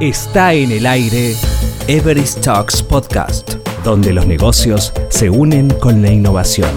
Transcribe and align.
Está 0.00 0.54
en 0.54 0.70
el 0.70 0.86
aire 0.86 1.34
Everest 1.88 2.44
Talks 2.44 2.84
Podcast, 2.84 3.54
donde 3.82 4.12
los 4.12 4.28
negocios 4.28 4.92
se 5.08 5.28
unen 5.28 5.70
con 5.70 6.02
la 6.02 6.12
innovación. 6.12 6.70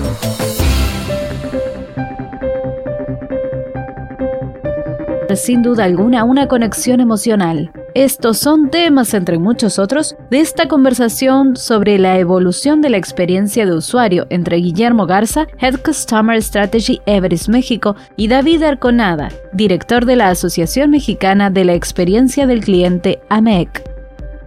Sin 5.35 5.61
duda 5.61 5.83
alguna, 5.83 6.23
una 6.23 6.47
conexión 6.47 6.99
emocional. 6.99 7.71
Estos 7.93 8.37
son 8.37 8.69
temas, 8.69 9.13
entre 9.13 9.37
muchos 9.37 9.77
otros, 9.77 10.15
de 10.29 10.39
esta 10.39 10.69
conversación 10.69 11.57
sobre 11.57 11.99
la 11.99 12.17
evolución 12.19 12.79
de 12.79 12.89
la 12.89 12.95
experiencia 12.95 13.65
de 13.65 13.73
usuario 13.73 14.27
entre 14.29 14.57
Guillermo 14.57 15.05
Garza, 15.05 15.45
Head 15.59 15.81
Customer 15.83 16.41
Strategy 16.41 17.01
Everest 17.05 17.49
México, 17.49 17.97
y 18.15 18.29
David 18.29 18.63
Arconada, 18.63 19.27
director 19.51 20.05
de 20.05 20.15
la 20.15 20.29
Asociación 20.29 20.89
Mexicana 20.89 21.49
de 21.49 21.65
la 21.65 21.73
Experiencia 21.73 22.47
del 22.47 22.61
Cliente 22.61 23.19
AMEC. 23.27 23.83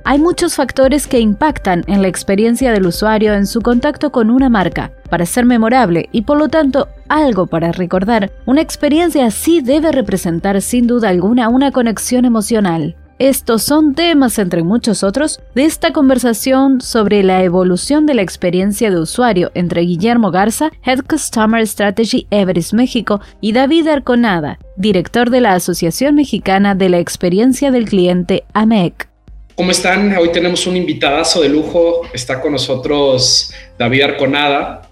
Hay 0.05 0.19
muchos 0.19 0.55
factores 0.55 1.07
que 1.07 1.21
impactan 1.21 1.85
en 1.87 2.01
la 2.01 2.09
experiencia 2.09 2.73
del 2.73 2.87
usuario 2.87 3.35
en 3.35 3.47
su 3.47 3.61
contacto 3.61 4.11
con 4.11 4.31
una 4.31 4.49
marca. 4.49 4.91
Para 5.11 5.27
ser 5.27 5.45
memorable 5.45 6.09
y 6.13 6.23
por 6.23 6.39
lo 6.39 6.49
tanto 6.49 6.89
algo 7.09 7.47
para 7.47 7.73
recordar, 7.73 8.31
una 8.47 8.63
experiencia 8.63 9.27
así 9.27 9.61
debe 9.61 9.93
representar 9.93 10.63
sin 10.63 10.87
duda 10.87 11.11
alguna 11.11 11.51
una 11.51 11.73
conexión 11.73 12.25
emocional. 12.25 12.97
Estos 13.21 13.63
son 13.63 13.95
temas, 13.95 14.41
entre 14.41 14.65
muchos 14.65 15.05
otros, 15.05 15.41
de 15.55 15.65
esta 15.65 15.93
conversación 15.93 16.81
sobre 16.81 17.23
la 17.23 17.45
evolución 17.45 18.07
de 18.07 18.15
la 18.15 18.23
experiencia 18.23 18.91
de 18.91 18.99
usuario 18.99 19.53
entre 19.55 19.83
Guillermo 19.83 20.33
Garza, 20.33 20.73
Head 20.85 21.03
Customer 21.09 21.65
Strategy 21.65 22.27
Everest 22.31 22.73
México, 22.73 23.21
y 23.41 23.53
David 23.53 23.87
Arconada, 23.87 24.59
director 24.77 25.31
de 25.31 25.41
la 25.41 25.53
Asociación 25.53 26.17
Mexicana 26.17 26.75
de 26.75 26.89
la 26.89 26.99
Experiencia 26.99 27.71
del 27.71 27.85
Cliente 27.85 28.43
AMEC. 28.53 29.09
¿Cómo 29.55 29.71
están? 29.71 30.17
Hoy 30.17 30.33
tenemos 30.33 30.67
un 30.67 30.77
invitadazo 30.77 31.41
de 31.41 31.49
lujo. 31.49 32.01
Está 32.13 32.41
con 32.41 32.51
nosotros 32.51 33.53
David 33.79 34.03
Arconada. 34.03 34.91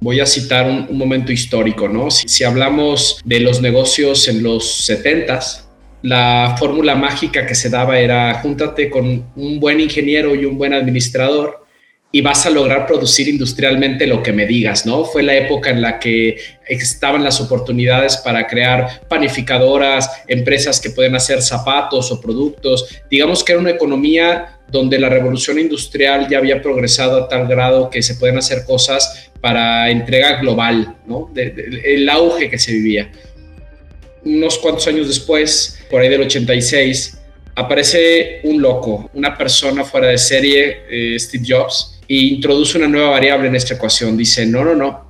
Voy 0.00 0.20
a 0.20 0.26
citar 0.26 0.66
un, 0.66 0.96
momento 0.96 1.32
histórico, 1.32 1.88
¿no? 1.88 2.12
Si, 2.12 2.44
hablamos 2.44 3.20
de 3.24 3.40
los 3.40 3.60
negocios 3.60 4.28
en 4.28 4.44
los 4.44 4.88
70s, 4.88 5.65
la 6.06 6.54
fórmula 6.56 6.94
mágica 6.94 7.44
que 7.44 7.56
se 7.56 7.68
daba 7.68 7.98
era 7.98 8.34
júntate 8.34 8.88
con 8.88 9.32
un 9.34 9.58
buen 9.58 9.80
ingeniero 9.80 10.36
y 10.36 10.44
un 10.44 10.56
buen 10.56 10.72
administrador 10.72 11.66
y 12.12 12.20
vas 12.20 12.46
a 12.46 12.50
lograr 12.50 12.86
producir 12.86 13.26
industrialmente 13.26 14.06
lo 14.06 14.22
que 14.22 14.32
me 14.32 14.46
digas, 14.46 14.86
¿no? 14.86 15.04
Fue 15.04 15.24
la 15.24 15.34
época 15.34 15.70
en 15.70 15.82
la 15.82 15.98
que 15.98 16.36
estaban 16.68 17.24
las 17.24 17.40
oportunidades 17.40 18.18
para 18.18 18.46
crear 18.46 19.02
panificadoras, 19.08 20.22
empresas 20.28 20.80
que 20.80 20.90
pueden 20.90 21.16
hacer 21.16 21.42
zapatos 21.42 22.12
o 22.12 22.20
productos. 22.20 22.88
Digamos 23.10 23.42
que 23.42 23.52
era 23.52 23.60
una 23.60 23.70
economía 23.70 24.60
donde 24.70 25.00
la 25.00 25.08
revolución 25.08 25.58
industrial 25.58 26.28
ya 26.30 26.38
había 26.38 26.62
progresado 26.62 27.24
a 27.24 27.28
tal 27.28 27.48
grado 27.48 27.90
que 27.90 28.00
se 28.00 28.14
pueden 28.14 28.38
hacer 28.38 28.64
cosas 28.64 29.32
para 29.40 29.90
entrega 29.90 30.40
global, 30.40 30.96
¿no? 31.04 31.32
el 31.34 32.08
auge 32.08 32.48
que 32.48 32.58
se 32.58 32.72
vivía 32.72 33.10
unos 34.26 34.58
cuantos 34.58 34.86
años 34.88 35.06
después, 35.06 35.78
por 35.88 36.02
ahí 36.02 36.08
del 36.08 36.22
86, 36.22 37.18
aparece 37.54 38.40
un 38.42 38.60
loco, 38.60 39.08
una 39.14 39.36
persona 39.38 39.84
fuera 39.84 40.08
de 40.08 40.18
serie, 40.18 40.82
eh, 40.90 41.18
Steve 41.18 41.44
Jobs, 41.46 42.00
e 42.08 42.16
introduce 42.16 42.76
una 42.76 42.88
nueva 42.88 43.10
variable 43.10 43.48
en 43.48 43.56
esta 43.56 43.74
ecuación. 43.74 44.16
Dice, 44.16 44.44
no, 44.44 44.64
no, 44.64 44.74
no, 44.74 45.06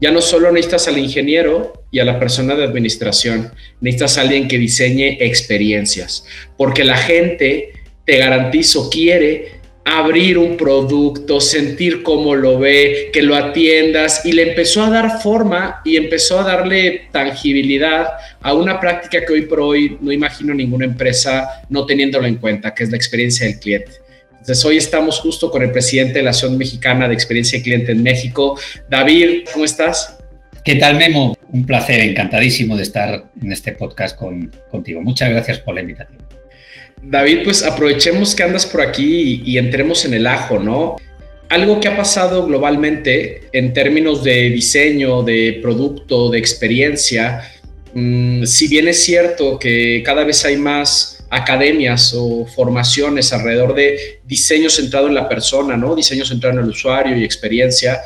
ya 0.00 0.10
no 0.10 0.20
solo 0.20 0.50
necesitas 0.52 0.88
al 0.88 0.98
ingeniero 0.98 1.84
y 1.90 1.98
a 1.98 2.04
la 2.04 2.18
persona 2.18 2.54
de 2.54 2.64
administración, 2.64 3.52
necesitas 3.80 4.18
a 4.18 4.22
alguien 4.22 4.48
que 4.48 4.58
diseñe 4.58 5.18
experiencias, 5.20 6.24
porque 6.56 6.84
la 6.84 6.96
gente, 6.96 7.72
te 8.06 8.18
garantizo, 8.18 8.88
quiere 8.88 9.60
abrir 9.84 10.38
un 10.38 10.56
producto, 10.56 11.40
sentir 11.40 12.02
cómo 12.02 12.34
lo 12.34 12.58
ve, 12.58 13.10
que 13.12 13.22
lo 13.22 13.36
atiendas 13.36 14.24
y 14.24 14.32
le 14.32 14.50
empezó 14.50 14.82
a 14.82 14.90
dar 14.90 15.20
forma 15.20 15.82
y 15.84 15.96
empezó 15.96 16.40
a 16.40 16.44
darle 16.44 17.02
tangibilidad 17.12 18.08
a 18.40 18.54
una 18.54 18.80
práctica 18.80 19.24
que 19.24 19.32
hoy 19.32 19.42
por 19.42 19.60
hoy 19.60 19.98
no 20.00 20.10
imagino 20.10 20.54
ninguna 20.54 20.86
empresa 20.86 21.62
no 21.68 21.84
teniéndolo 21.84 22.26
en 22.26 22.36
cuenta, 22.36 22.74
que 22.74 22.84
es 22.84 22.90
la 22.90 22.96
experiencia 22.96 23.46
del 23.46 23.58
cliente. 23.58 23.92
Entonces 24.30 24.64
hoy 24.64 24.76
estamos 24.76 25.20
justo 25.20 25.50
con 25.50 25.62
el 25.62 25.70
presidente 25.70 26.14
de 26.14 26.22
la 26.22 26.30
Asociación 26.30 26.58
Mexicana 26.58 27.08
de 27.08 27.14
Experiencia 27.14 27.58
del 27.58 27.64
Cliente 27.64 27.92
en 27.92 28.02
México. 28.02 28.58
David, 28.90 29.44
¿cómo 29.52 29.64
estás? 29.64 30.18
¿Qué 30.64 30.76
tal, 30.76 30.96
Memo? 30.96 31.36
Un 31.50 31.66
placer, 31.66 32.00
encantadísimo 32.00 32.76
de 32.76 32.82
estar 32.82 33.24
en 33.42 33.52
este 33.52 33.72
podcast 33.72 34.16
con, 34.18 34.50
contigo. 34.70 35.02
Muchas 35.02 35.30
gracias 35.30 35.58
por 35.60 35.74
la 35.74 35.82
invitación. 35.82 36.33
David, 37.06 37.40
pues 37.44 37.62
aprovechemos 37.62 38.34
que 38.34 38.42
andas 38.42 38.64
por 38.66 38.80
aquí 38.80 39.42
y, 39.44 39.58
entremos 39.58 40.04
en 40.04 40.14
el 40.14 40.26
ajo, 40.26 40.58
¿no? 40.58 40.96
Algo 41.48 41.78
que 41.78 41.88
ha 41.88 41.96
pasado 41.96 42.46
globalmente 42.46 43.42
en 43.52 43.72
términos 43.72 44.24
de 44.24 44.50
diseño, 44.50 45.22
de 45.22 45.58
producto, 45.60 46.30
de 46.30 46.38
experiencia, 46.38 47.42
mm, 47.92 48.44
si 48.44 48.68
bien 48.68 48.88
es 48.88 49.02
cierto 49.04 49.58
que 49.58 50.02
cada 50.04 50.24
vez 50.24 50.44
hay 50.44 50.56
más 50.56 51.24
academias 51.30 52.14
o 52.16 52.46
formaciones 52.46 53.32
alrededor 53.32 53.74
de 53.74 54.20
diseño 54.24 54.70
centrado 54.70 55.08
en 55.08 55.14
la 55.14 55.28
persona, 55.28 55.76
¿no? 55.76 55.94
Diseño 55.94 56.24
centrado 56.24 56.58
en 56.58 56.64
el 56.64 56.70
usuario 56.70 57.16
y 57.16 57.24
experiencia. 57.24 58.00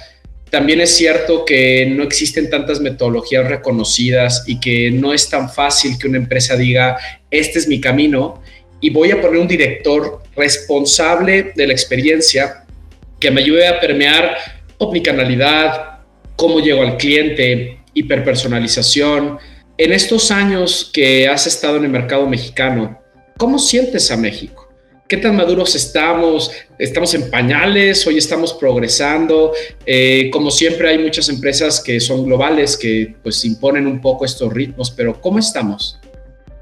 También 0.51 0.81
es 0.81 0.97
cierto 0.97 1.45
que 1.45 1.87
no 1.87 2.03
existen 2.03 2.51
tantas 2.51 2.81
metodologías 2.81 3.47
reconocidas 3.47 4.45
y 4.47 4.59
que 4.59 4.91
no 4.91 5.13
es 5.13 5.29
tan 5.29 5.51
fácil 5.51 5.99
que 5.99 6.09
una 6.09 6.17
empresa 6.17 6.57
diga, 6.57 6.97
este 7.31 7.59
es 7.59 7.69
mi 7.69 7.81
camino 7.81 8.43
y 8.81 8.91
voy 8.91 9.11
a 9.11 9.21
poner 9.21 9.41
un 9.41 9.49
director 9.49 10.23
responsable 10.37 11.53
de 11.55 11.67
la 11.67 11.73
experiencia 11.73 12.65
que 13.19 13.31
me 13.31 13.43
ayude 13.43 13.67
a 13.67 13.81
permear 13.81 14.37
omnicanalidad, 14.79 16.01
cómo 16.37 16.61
llego 16.61 16.83
al 16.83 16.97
cliente, 16.97 17.81
hiperpersonalización. 17.95 19.39
En 19.77 19.93
estos 19.93 20.31
años 20.31 20.91
que 20.93 21.29
has 21.29 21.47
estado 21.47 21.77
en 21.77 21.85
el 21.85 21.91
mercado 21.91 22.29
mexicano, 22.29 23.01
¿cómo 23.37 23.59
sientes 23.59 24.11
a 24.11 24.17
México? 24.17 24.69
¿Qué 25.09 25.17
tan 25.17 25.37
maduros 25.37 25.75
estamos? 25.75 26.51
¿Estamos 26.79 27.15
en 27.15 27.31
pañales? 27.31 28.07
¿Hoy 28.07 28.19
estamos 28.19 28.53
progresando? 28.53 29.53
Eh, 29.87 30.29
como 30.31 30.51
siempre 30.51 30.91
hay 30.91 30.99
muchas 30.99 31.31
empresas 31.31 31.81
que 31.81 31.99
son 31.99 32.27
globales, 32.27 32.77
que 32.77 33.15
pues 33.23 33.43
imponen 33.47 33.87
un 33.87 34.03
poco 34.03 34.27
estos 34.27 34.53
ritmos, 34.53 34.91
pero 34.91 35.19
¿cómo 35.19 35.39
estamos? 35.39 35.99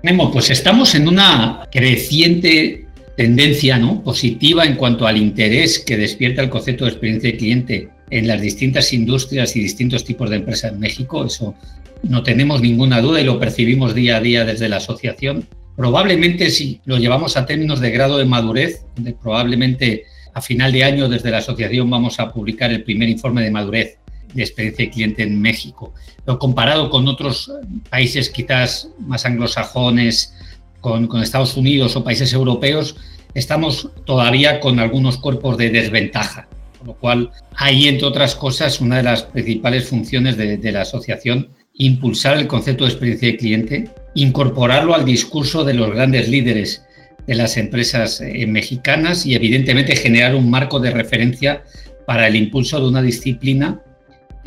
Memo, 0.07 0.31
pues 0.31 0.51
estamos 0.51 0.95
en 0.95 1.09
una 1.09 1.67
creciente 1.69 2.87
tendencia 3.17 3.77
¿no? 3.77 4.05
positiva 4.05 4.65
en 4.65 4.77
cuanto 4.77 5.05
al 5.05 5.17
interés 5.17 5.81
que 5.81 5.97
despierta 5.97 6.43
el 6.43 6.49
concepto 6.49 6.85
de 6.85 6.93
experiencia 6.93 7.33
de 7.33 7.37
cliente 7.37 7.89
en 8.11 8.29
las 8.29 8.41
distintas 8.41 8.93
industrias 8.93 9.57
y 9.57 9.61
distintos 9.63 10.05
tipos 10.05 10.31
de 10.31 10.37
empresas 10.37 10.73
en 10.73 10.79
México. 10.79 11.25
Eso 11.25 11.57
no 12.05 12.23
tenemos 12.23 12.61
ninguna 12.61 13.01
duda 13.01 13.21
y 13.21 13.25
lo 13.25 13.41
percibimos 13.41 13.97
día 13.97 14.19
a 14.19 14.21
día 14.21 14.45
desde 14.45 14.69
la 14.69 14.77
asociación. 14.77 15.49
Probablemente 15.75 16.51
si 16.51 16.81
lo 16.85 16.99
llevamos 16.99 17.37
a 17.37 17.45
términos 17.45 17.81
de 17.81 17.91
grado 17.91 18.17
de 18.17 18.27
madurez, 18.27 18.85
probablemente 19.21 20.05
a 20.35 20.41
final 20.41 20.71
de 20.71 20.85
año 20.85 21.09
desde 21.09 21.33
la 21.33 21.39
asociación 21.39 21.91
vamos 21.91 22.21
a 22.21 22.33
publicar 22.33 22.71
el 22.71 22.85
primer 22.85 23.09
informe 23.09 23.43
de 23.43 23.51
madurez 23.51 23.99
de 24.37 24.43
experiencia 24.43 24.85
de 24.85 24.91
cliente 24.91 25.23
en 25.23 25.41
México. 25.41 25.93
Pero 26.25 26.39
comparado 26.39 26.91
con 26.91 27.09
otros 27.09 27.51
países 27.91 28.31
quizás 28.31 28.89
más 28.99 29.27
anglosajones, 29.27 30.35
con, 30.81 31.07
con 31.07 31.23
Estados 31.23 31.57
Unidos 31.57 31.97
o 31.97 32.05
países 32.05 32.33
europeos, 32.33 32.97
estamos 33.35 33.91
todavía 34.05 34.61
con 34.61 34.79
algunos 34.79 35.19
cuerpos 35.19 35.57
de 35.57 35.71
desventaja. 35.71 36.49
Con 36.79 36.89
lo 36.89 36.95
cual, 36.95 37.31
ahí, 37.57 37.89
entre 37.89 38.07
otras 38.07 38.35
cosas, 38.35 38.81
una 38.81 38.99
de 38.99 39.03
las 39.03 39.23
principales 39.25 39.89
funciones 39.89 40.37
de, 40.37 40.59
de 40.59 40.73
la 40.73 40.83
asociación, 40.83 41.49
impulsar 41.75 42.39
el 42.39 42.47
concepto 42.47 42.85
de 42.85 42.91
experiencia 42.91 43.29
de 43.29 43.37
cliente, 43.37 43.91
incorporarlo 44.15 44.95
al 44.95 45.05
discurso 45.05 45.65
de 45.65 45.75
los 45.75 45.91
grandes 45.91 46.29
líderes 46.29 46.87
de 47.27 47.35
las 47.35 47.57
empresas 47.57 48.21
eh, 48.21 48.47
mexicanas 48.47 49.27
y 49.27 49.35
evidentemente 49.35 49.97
generar 49.97 50.35
un 50.35 50.51
marco 50.51 50.81
de 50.81 50.91
referencia 50.91 51.65
para 52.07 52.29
el 52.29 52.37
impulso 52.37 52.81
de 52.81 52.89
una 52.89 53.03
disciplina 53.03 53.83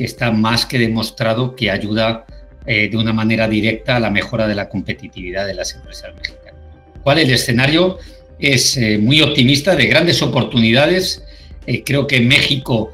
está 0.04 0.30
más 0.30 0.66
que 0.66 0.78
demostrado 0.78 1.54
que 1.54 1.70
ayuda 1.70 2.24
eh, 2.66 2.88
de 2.88 2.96
una 2.96 3.12
manera 3.12 3.48
directa 3.48 3.96
a 3.96 4.00
la 4.00 4.10
mejora 4.10 4.46
de 4.46 4.54
la 4.54 4.68
competitividad 4.68 5.46
de 5.46 5.54
las 5.54 5.74
empresas 5.74 6.14
mexicanas. 6.14 6.60
¿Cuál 7.02 7.18
el 7.18 7.30
escenario? 7.30 7.98
Es 8.38 8.76
eh, 8.76 8.98
muy 8.98 9.22
optimista, 9.22 9.74
de 9.74 9.86
grandes 9.86 10.22
oportunidades. 10.22 11.24
Eh, 11.66 11.82
creo 11.84 12.06
que 12.06 12.20
México 12.20 12.92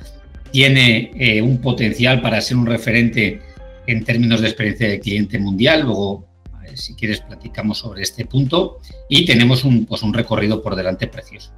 tiene 0.53 1.43
un 1.43 1.61
potencial 1.61 2.23
para 2.23 2.41
ser 2.41 2.57
un 2.57 2.67
referente 2.67 3.41
en 3.87 4.05
términos 4.05 4.41
de 4.41 4.47
experiencia 4.47 4.89
de 4.89 5.01
cliente 5.01 5.39
mundial. 5.39 5.83
Luego, 5.83 6.27
si 6.75 6.95
quieres, 6.95 7.21
platicamos 7.21 7.79
sobre 7.79 8.03
este 8.03 8.25
punto. 8.25 8.79
Y 9.09 9.27
tenemos 9.27 9.65
un, 9.65 9.85
pues, 9.85 10.01
recorrido 10.13 10.63
por 10.63 10.75
delante 10.75 11.09
precioso. 11.09 11.53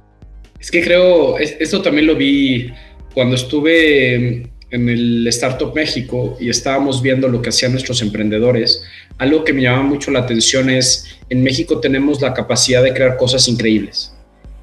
Es 0.59 0.69
que 0.69 0.81
creo, 0.83 1.37
esto 1.37 1.81
también 1.81 2.07
lo 2.07 2.15
vi 2.15 2.73
cuando 3.13 3.35
estuve 3.35 4.51
en 4.71 4.89
el 4.89 5.27
Startup 5.27 5.73
México 5.73 6.37
y 6.39 6.49
estábamos 6.49 7.01
viendo 7.01 7.27
lo 7.27 7.41
que 7.41 7.49
hacían 7.49 7.71
nuestros 7.71 8.01
emprendedores, 8.01 8.83
algo 9.17 9.43
que 9.43 9.53
me 9.53 9.61
llamaba 9.61 9.83
mucho 9.83 10.11
la 10.11 10.19
atención 10.19 10.69
es, 10.69 11.19
en 11.29 11.43
México 11.43 11.79
tenemos 11.79 12.21
la 12.21 12.33
capacidad 12.33 12.83
de 12.83 12.93
crear 12.93 13.17
cosas 13.17 13.47
increíbles 13.47 14.13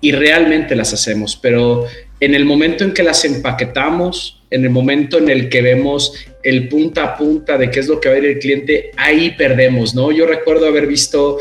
y 0.00 0.12
realmente 0.12 0.76
las 0.76 0.93
hacemos, 0.93 1.37
pero 1.37 1.87
en 2.20 2.35
el 2.35 2.44
momento 2.44 2.85
en 2.85 2.93
que 2.93 3.03
las 3.03 3.25
empaquetamos, 3.25 4.43
en 4.50 4.64
el 4.64 4.70
momento 4.70 5.19
en 5.19 5.29
el 5.29 5.49
que 5.49 5.61
vemos 5.61 6.14
el 6.43 6.69
punta 6.69 7.05
a 7.05 7.17
punta 7.17 7.59
de 7.59 7.70
qué 7.70 7.81
es 7.81 7.88
lo 7.88 8.00
que 8.00 8.09
va 8.09 8.14
a 8.14 8.19
ir 8.19 8.25
el 8.26 8.38
cliente, 8.38 8.93
ahí 8.97 9.32
perdemos, 9.37 9.94
¿no? 9.94 10.12
Yo 10.12 10.26
recuerdo 10.26 10.67
haber 10.67 10.87
visto 10.87 11.38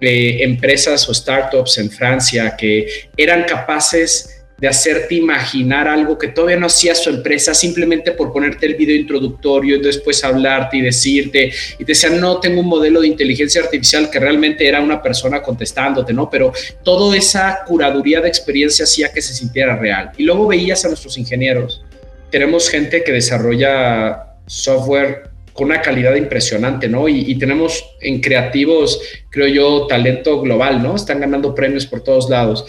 eh, 0.00 0.38
empresas 0.42 1.08
o 1.08 1.14
startups 1.14 1.78
en 1.78 1.90
Francia 1.90 2.56
que 2.56 2.86
eran 3.16 3.44
capaces 3.44 4.35
de 4.58 4.68
hacerte 4.68 5.14
imaginar 5.14 5.86
algo 5.86 6.16
que 6.16 6.28
todavía 6.28 6.56
no 6.56 6.66
hacía 6.66 6.94
su 6.94 7.10
empresa 7.10 7.52
simplemente 7.52 8.12
por 8.12 8.32
ponerte 8.32 8.66
el 8.66 8.74
video 8.74 8.96
introductorio 8.96 9.76
y 9.76 9.82
después 9.82 10.24
hablarte 10.24 10.78
y 10.78 10.80
decirte 10.80 11.52
y 11.78 11.84
te 11.84 11.92
decían 11.92 12.20
no 12.20 12.40
tengo 12.40 12.60
un 12.60 12.66
modelo 12.66 13.00
de 13.00 13.08
inteligencia 13.08 13.62
artificial 13.62 14.08
que 14.10 14.18
realmente 14.18 14.66
era 14.66 14.80
una 14.80 15.02
persona 15.02 15.42
contestándote 15.42 16.12
no 16.12 16.30
pero 16.30 16.52
toda 16.82 17.16
esa 17.16 17.60
curaduría 17.66 18.20
de 18.20 18.28
experiencia 18.28 18.84
hacía 18.84 19.12
que 19.12 19.20
se 19.20 19.34
sintiera 19.34 19.76
real 19.76 20.12
y 20.16 20.24
luego 20.24 20.46
veías 20.46 20.84
a 20.84 20.88
nuestros 20.88 21.18
ingenieros 21.18 21.84
tenemos 22.30 22.70
gente 22.70 23.04
que 23.04 23.12
desarrolla 23.12 24.36
software 24.46 25.30
con 25.52 25.66
una 25.68 25.80
calidad 25.80 26.14
impresionante, 26.16 26.86
¿no? 26.86 27.08
Y, 27.08 27.30
y, 27.30 27.38
tenemos 27.38 27.82
en 28.02 28.20
creativos, 28.20 29.00
creo 29.30 29.46
yo, 29.46 29.86
talento 29.86 30.38
global, 30.42 30.82
¿no? 30.82 30.94
Están 30.94 31.20
ganando 31.20 31.54
premios 31.54 31.86
por 31.86 32.02
todos 32.02 32.28
lados 32.28 32.66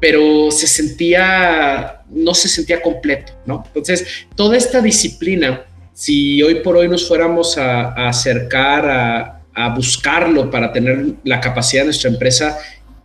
pero 0.00 0.50
se 0.50 0.66
sentía, 0.66 2.02
no 2.10 2.34
se 2.34 2.48
sentía 2.48 2.80
completo, 2.80 3.32
¿no? 3.46 3.64
Entonces, 3.66 4.06
toda 4.36 4.56
esta 4.56 4.80
disciplina, 4.80 5.64
si 5.92 6.42
hoy 6.42 6.56
por 6.56 6.76
hoy 6.76 6.88
nos 6.88 7.06
fuéramos 7.06 7.58
a, 7.58 8.08
acercar 8.08 8.88
a, 8.88 9.34
buscarlo 9.74 10.48
para 10.52 10.72
tener 10.72 11.14
la 11.24 11.40
capacidad 11.40 11.82
de 11.82 11.86
nuestra 11.86 12.08
empresa, 12.08 12.56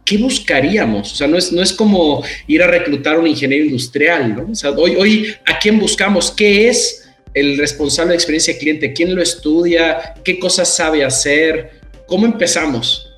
¿qué 0.06 0.20
buscaríamos? 0.20 1.14
O 1.14 1.16
sea, 1.16 1.26
no 1.28 1.36
es, 1.36 1.52
no 1.52 1.64
es 1.64 1.74
como 1.74 2.24
ir 2.46 2.62
a 2.62 2.68
reclutar 2.68 3.16
a 3.16 3.20
un 3.20 3.26
ingeniero 3.26 3.66
industrial, 3.66 4.36
¿no? 4.36 4.52
O 4.52 4.56
sea, 4.56 4.70
hoy, 4.70 4.96
hoy, 4.96 5.36
¿a 5.48 5.58
quién 5.58 5.80
buscamos? 5.80 6.30
¿Qué 6.30 6.70
es 6.70 7.10
el 7.34 7.58
responsable 7.58 8.12
de 8.12 8.18
experiencia 8.18 8.54
de 8.54 8.60
cliente? 8.60 8.94
¿Quién 8.94 9.16
lo 9.16 9.24
estudia? 9.24 10.14
¿Qué 10.24 10.38
cosas 10.38 10.76
sabe 10.76 11.04
hacer? 11.04 11.72
¿Cómo 12.06 12.28
empezamos? 12.28 13.13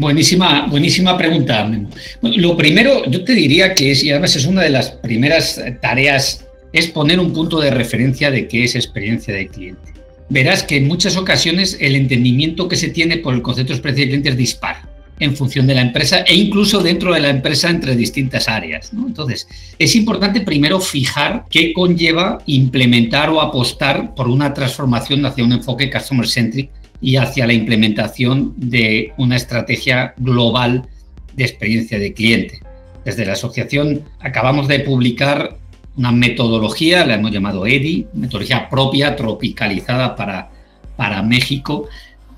Buenísima, 0.00 0.66
buenísima 0.66 1.18
pregunta. 1.18 1.70
lo 2.22 2.56
primero, 2.56 3.04
yo 3.04 3.22
te 3.22 3.34
diría 3.34 3.74
que 3.74 3.90
es, 3.90 4.02
y 4.02 4.10
además 4.10 4.34
es 4.34 4.46
una 4.46 4.62
de 4.62 4.70
las 4.70 4.92
primeras 4.92 5.60
tareas, 5.82 6.46
es 6.72 6.86
poner 6.86 7.20
un 7.20 7.34
punto 7.34 7.60
de 7.60 7.70
referencia 7.70 8.30
de 8.30 8.48
qué 8.48 8.64
es 8.64 8.76
experiencia 8.76 9.34
de 9.34 9.48
cliente. 9.48 9.92
Verás 10.30 10.62
que 10.62 10.78
en 10.78 10.88
muchas 10.88 11.18
ocasiones 11.18 11.76
el 11.80 11.96
entendimiento 11.96 12.66
que 12.66 12.76
se 12.76 12.88
tiene 12.88 13.18
por 13.18 13.34
el 13.34 13.42
concepto 13.42 13.74
de 13.74 13.76
experiencia 13.76 14.04
de 14.06 14.08
cliente 14.08 14.28
es 14.30 14.36
dispar 14.38 14.88
en 15.18 15.36
función 15.36 15.66
de 15.66 15.74
la 15.74 15.82
empresa 15.82 16.20
e 16.20 16.34
incluso 16.34 16.80
dentro 16.80 17.12
de 17.12 17.20
la 17.20 17.28
empresa 17.28 17.68
entre 17.68 17.94
distintas 17.94 18.48
áreas. 18.48 18.92
Entonces, 18.94 19.48
es 19.78 19.94
importante 19.96 20.40
primero 20.40 20.80
fijar 20.80 21.44
qué 21.50 21.74
conlleva 21.74 22.38
implementar 22.46 23.28
o 23.28 23.42
apostar 23.42 24.14
por 24.14 24.28
una 24.28 24.54
transformación 24.54 25.26
hacia 25.26 25.44
un 25.44 25.52
enfoque 25.52 25.90
customer 25.90 26.26
centric 26.26 26.70
y 27.00 27.16
hacia 27.16 27.46
la 27.46 27.52
implementación 27.52 28.54
de 28.56 29.12
una 29.16 29.36
estrategia 29.36 30.14
global 30.18 30.88
de 31.34 31.44
experiencia 31.44 31.98
de 31.98 32.12
cliente. 32.12 32.60
Desde 33.04 33.24
la 33.24 33.32
asociación 33.32 34.02
acabamos 34.20 34.68
de 34.68 34.80
publicar 34.80 35.56
una 35.96 36.12
metodología, 36.12 37.06
la 37.06 37.14
hemos 37.14 37.32
llamado 37.32 37.66
EDI, 37.66 38.06
metodología 38.14 38.68
propia, 38.68 39.16
tropicalizada 39.16 40.16
para, 40.16 40.50
para 40.96 41.22
México, 41.22 41.88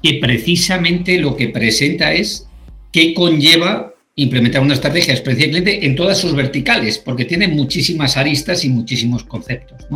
que 0.03 0.15
precisamente 0.15 1.19
lo 1.19 1.37
que 1.37 1.49
presenta 1.49 2.13
es 2.13 2.49
qué 2.93 3.15
conlleva 3.15 3.93
implementar 4.15 4.61
una 4.61 4.75
estrategia 4.75 5.09
de 5.09 5.21
experiencia 5.21 5.47
de 5.47 5.51
cliente 5.51 5.87
en 5.87 5.97
todas 5.97 6.19
sus 6.19 6.35
verticales, 6.35 6.99
porque 6.99 7.25
tiene 7.25 7.49
muchísimas 7.49 8.17
aristas 8.17 8.65
y 8.65 8.69
muchísimos 8.69 9.25
conceptos. 9.25 9.87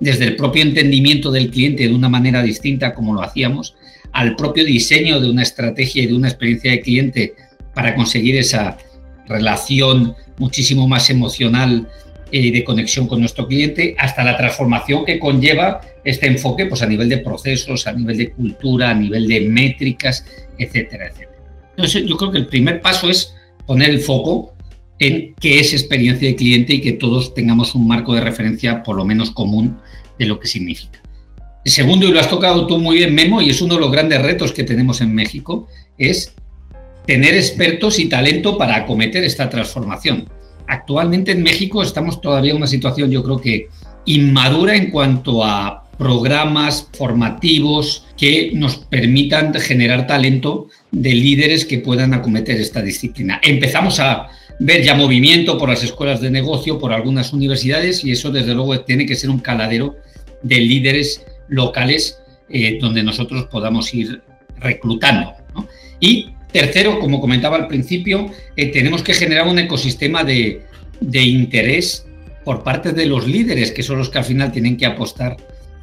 Desde 0.00 0.24
el 0.24 0.36
propio 0.36 0.62
entendimiento 0.62 1.30
del 1.30 1.50
cliente 1.50 1.86
de 1.86 1.94
una 1.94 2.08
manera 2.08 2.42
distinta 2.42 2.94
como 2.94 3.14
lo 3.14 3.22
hacíamos, 3.22 3.76
al 4.12 4.36
propio 4.36 4.64
diseño 4.64 5.20
de 5.20 5.30
una 5.30 5.42
estrategia 5.42 6.02
y 6.02 6.06
de 6.06 6.14
una 6.14 6.28
experiencia 6.28 6.70
de 6.70 6.80
cliente 6.80 7.34
para 7.74 7.94
conseguir 7.94 8.36
esa 8.36 8.76
relación 9.26 10.14
muchísimo 10.38 10.88
más 10.88 11.10
emocional 11.10 11.88
y 12.32 12.48
eh, 12.48 12.52
de 12.52 12.64
conexión 12.64 13.06
con 13.06 13.20
nuestro 13.20 13.46
cliente, 13.46 13.94
hasta 13.98 14.24
la 14.24 14.36
transformación 14.36 15.04
que 15.04 15.18
conlleva 15.18 15.80
este 16.04 16.26
enfoque 16.26 16.66
pues, 16.66 16.82
a 16.82 16.86
nivel 16.86 17.08
de 17.08 17.18
procesos, 17.18 17.86
a 17.86 17.92
nivel 17.92 18.16
de 18.16 18.30
cultura, 18.30 18.90
a 18.90 18.94
nivel 18.94 19.26
de 19.26 19.40
métricas, 19.42 20.24
etcétera, 20.58 21.08
etcétera. 21.08 21.30
Entonces, 21.70 22.04
yo 22.06 22.16
creo 22.16 22.30
que 22.30 22.38
el 22.38 22.46
primer 22.46 22.80
paso 22.80 23.08
es 23.08 23.34
poner 23.66 23.90
el 23.90 24.00
foco 24.00 24.54
en 24.98 25.34
qué 25.40 25.60
es 25.60 25.72
experiencia 25.72 26.28
de 26.28 26.36
cliente 26.36 26.74
y 26.74 26.80
que 26.80 26.92
todos 26.92 27.34
tengamos 27.34 27.74
un 27.74 27.88
marco 27.88 28.14
de 28.14 28.20
referencia 28.20 28.82
por 28.82 28.96
lo 28.96 29.04
menos 29.04 29.30
común 29.30 29.78
de 30.18 30.26
lo 30.26 30.38
que 30.38 30.46
significa. 30.46 30.99
Segundo, 31.64 32.08
y 32.08 32.12
lo 32.12 32.20
has 32.20 32.28
tocado 32.28 32.66
tú 32.66 32.78
muy 32.78 32.96
bien, 32.96 33.14
Memo, 33.14 33.42
y 33.42 33.50
es 33.50 33.60
uno 33.60 33.74
de 33.74 33.80
los 33.80 33.92
grandes 33.92 34.22
retos 34.22 34.52
que 34.52 34.64
tenemos 34.64 35.00
en 35.00 35.14
México, 35.14 35.68
es 35.98 36.34
tener 37.06 37.34
expertos 37.34 37.98
y 37.98 38.08
talento 38.08 38.56
para 38.56 38.76
acometer 38.76 39.24
esta 39.24 39.50
transformación. 39.50 40.28
Actualmente 40.66 41.32
en 41.32 41.42
México 41.42 41.82
estamos 41.82 42.20
todavía 42.20 42.52
en 42.52 42.58
una 42.58 42.66
situación, 42.66 43.10
yo 43.10 43.22
creo 43.22 43.40
que 43.40 43.68
inmadura 44.06 44.74
en 44.76 44.90
cuanto 44.90 45.44
a 45.44 45.84
programas 45.98 46.88
formativos 46.96 48.06
que 48.16 48.52
nos 48.54 48.76
permitan 48.76 49.52
generar 49.54 50.06
talento 50.06 50.68
de 50.90 51.12
líderes 51.12 51.66
que 51.66 51.78
puedan 51.78 52.14
acometer 52.14 52.58
esta 52.58 52.80
disciplina. 52.80 53.38
Empezamos 53.42 54.00
a 54.00 54.28
ver 54.60 54.82
ya 54.82 54.94
movimiento 54.94 55.58
por 55.58 55.68
las 55.68 55.82
escuelas 55.82 56.20
de 56.22 56.30
negocio, 56.30 56.78
por 56.78 56.92
algunas 56.92 57.34
universidades, 57.34 58.02
y 58.04 58.12
eso 58.12 58.30
desde 58.30 58.54
luego 58.54 58.80
tiene 58.80 59.04
que 59.04 59.16
ser 59.16 59.28
un 59.28 59.40
caladero 59.40 59.96
de 60.42 60.60
líderes 60.60 61.22
locales 61.50 62.18
eh, 62.48 62.78
donde 62.80 63.02
nosotros 63.02 63.46
podamos 63.46 63.92
ir 63.92 64.22
reclutando. 64.58 65.34
Y 66.00 66.30
tercero, 66.52 66.98
como 66.98 67.20
comentaba 67.20 67.56
al 67.56 67.68
principio, 67.68 68.30
eh, 68.56 68.72
tenemos 68.72 69.02
que 69.02 69.14
generar 69.14 69.46
un 69.46 69.58
ecosistema 69.58 70.24
de, 70.24 70.62
interés 71.00 72.06
por 72.44 72.62
parte 72.62 72.92
de 72.92 73.06
los 73.06 73.28
líderes, 73.28 73.72
que 73.72 73.82
son 73.82 73.98
los 73.98 74.08
que 74.08 74.18
al 74.18 74.24
final 74.24 74.50
tienen 74.50 74.76
que 74.76 74.86
apostar 74.86 75.36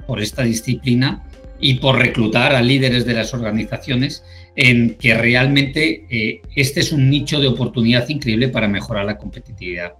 por 0.06 0.22
esta 0.22 0.44
disciplina 0.44 1.24
y 1.60 1.76
por 1.76 1.98
reclutar 1.98 2.54
a 2.54 2.62
líderes 2.62 3.06
de 3.06 3.14
las 3.14 3.34
organizaciones 3.34 4.24
en 4.56 4.96
que 4.96 5.14
realmente 5.14 6.06
eh, 6.10 6.42
este 6.56 6.82
es 6.82 6.92
un 6.92 7.10
nicho 7.10 7.40
de 7.40 7.48
oportunidad 7.48 8.08
increíble 8.10 8.50
para 8.50 8.68
mejorar 8.68 9.06
la 9.06 9.18
competitividad 9.18 9.94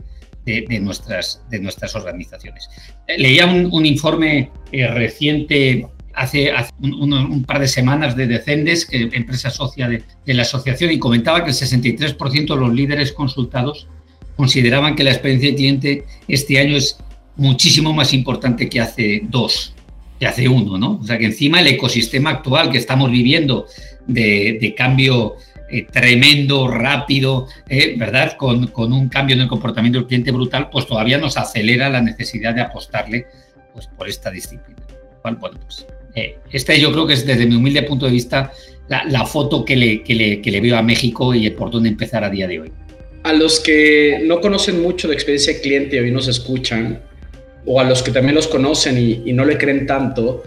de, 0.48 0.80
nuestras, 0.80 1.42
de 1.50 1.60
nuestras 1.60 1.94
organizaciones. 1.96 2.70
Eh, 3.08 3.18
leía 3.18 3.46
un, 3.46 3.86
informe 3.86 4.50
eh, 4.72 4.88
reciente 4.88 5.88
hace, 6.14 6.52
un, 6.82 7.44
par 7.46 7.60
de 7.60 7.68
semanas 7.68 8.16
de 8.16 8.28
Decendes, 8.28 8.86
que, 8.86 9.10
empresa 9.12 9.50
socia 9.50 9.90
de, 9.90 10.04
la 10.34 10.44
asociación, 10.44 10.92
y 10.92 11.00
comentaba 11.00 11.44
que 11.44 11.52
el 11.52 11.56
63% 11.56 12.48
de 12.48 12.56
los 12.56 12.74
líderes 12.74 13.12
consultados 13.12 13.88
consideraban 14.36 14.96
que 14.96 15.04
la 15.04 15.12
experiencia 15.12 15.50
de 15.50 15.56
cliente 15.56 16.06
este 16.28 16.60
año 16.60 16.78
es 16.78 16.98
muchísimo 17.36 17.94
más 17.94 18.14
importante 18.14 18.70
que 18.70 18.80
hace 18.80 19.22
dos, 19.24 19.74
que 20.20 20.28
hace 20.28 20.48
uno, 20.48 20.78
¿no? 20.78 21.00
O 21.02 21.04
sea 21.04 21.18
que 21.18 21.26
encima 21.26 21.60
el 21.60 21.68
ecosistema 21.68 22.30
actual 22.32 22.72
que 22.72 22.78
estamos 22.78 23.12
viviendo 23.12 23.68
de 24.08 24.74
cambio 24.78 25.36
eh, 25.70 25.86
tremendo, 25.92 26.70
rápido, 26.70 27.48
eh, 27.68 27.96
¿verdad? 27.98 28.38
Con, 28.38 28.68
con, 28.68 28.94
un 28.94 29.10
cambio 29.10 29.36
en 29.36 29.42
el 29.42 29.48
comportamiento 29.48 30.00
del 30.00 30.08
cliente 30.08 30.32
brutal, 30.32 30.70
pues 30.70 30.88
todavía 30.88 31.18
nos 31.18 31.38
acelera 31.38 31.90
la 31.90 32.02
necesidad 32.02 32.56
de 32.56 32.62
apostarle 32.62 33.28
pues, 33.74 33.88
por 33.88 34.08
esta 34.08 34.32
disciplina. 34.32 34.82
Bueno, 35.22 35.58
pues, 35.62 35.86
eh, 36.16 36.38
esta 36.52 36.74
yo 36.76 36.92
creo 36.94 37.06
que 37.06 37.14
es 37.14 37.26
desde 37.26 37.46
mi 37.46 37.56
humilde 37.56 37.84
punto 37.84 38.06
de 38.06 38.12
vista 38.14 38.52
la, 38.88 39.26
foto 39.26 39.66
que 39.66 39.76
le, 39.76 40.04
que, 40.04 40.16
le, 40.16 40.42
que 40.42 40.52
le 40.52 40.62
veo 40.62 40.78
a 40.78 40.82
México 40.82 41.36
y 41.36 41.50
por 41.50 41.70
dónde 41.70 41.90
empezar 41.90 42.24
a 42.24 42.30
día 42.30 42.48
de 42.48 42.62
hoy. 42.62 42.72
A 43.24 43.34
los 43.34 43.60
que 43.60 44.22
no 44.24 44.40
conocen 44.40 44.82
mucho 44.82 45.10
de 45.10 45.16
experiencia 45.16 45.54
de 45.54 45.60
cliente 45.60 45.98
y 45.98 46.00
hoy 46.00 46.12
nos 46.12 46.30
escuchan, 46.30 47.02
o 47.66 47.82
a 47.82 47.84
los 47.84 48.02
que 48.02 48.12
también 48.12 48.36
los 48.36 48.48
conocen 48.48 48.98
y 48.98 49.34
no 49.34 49.44
le 49.44 49.58
creen 49.58 49.86
tanto, 49.86 50.44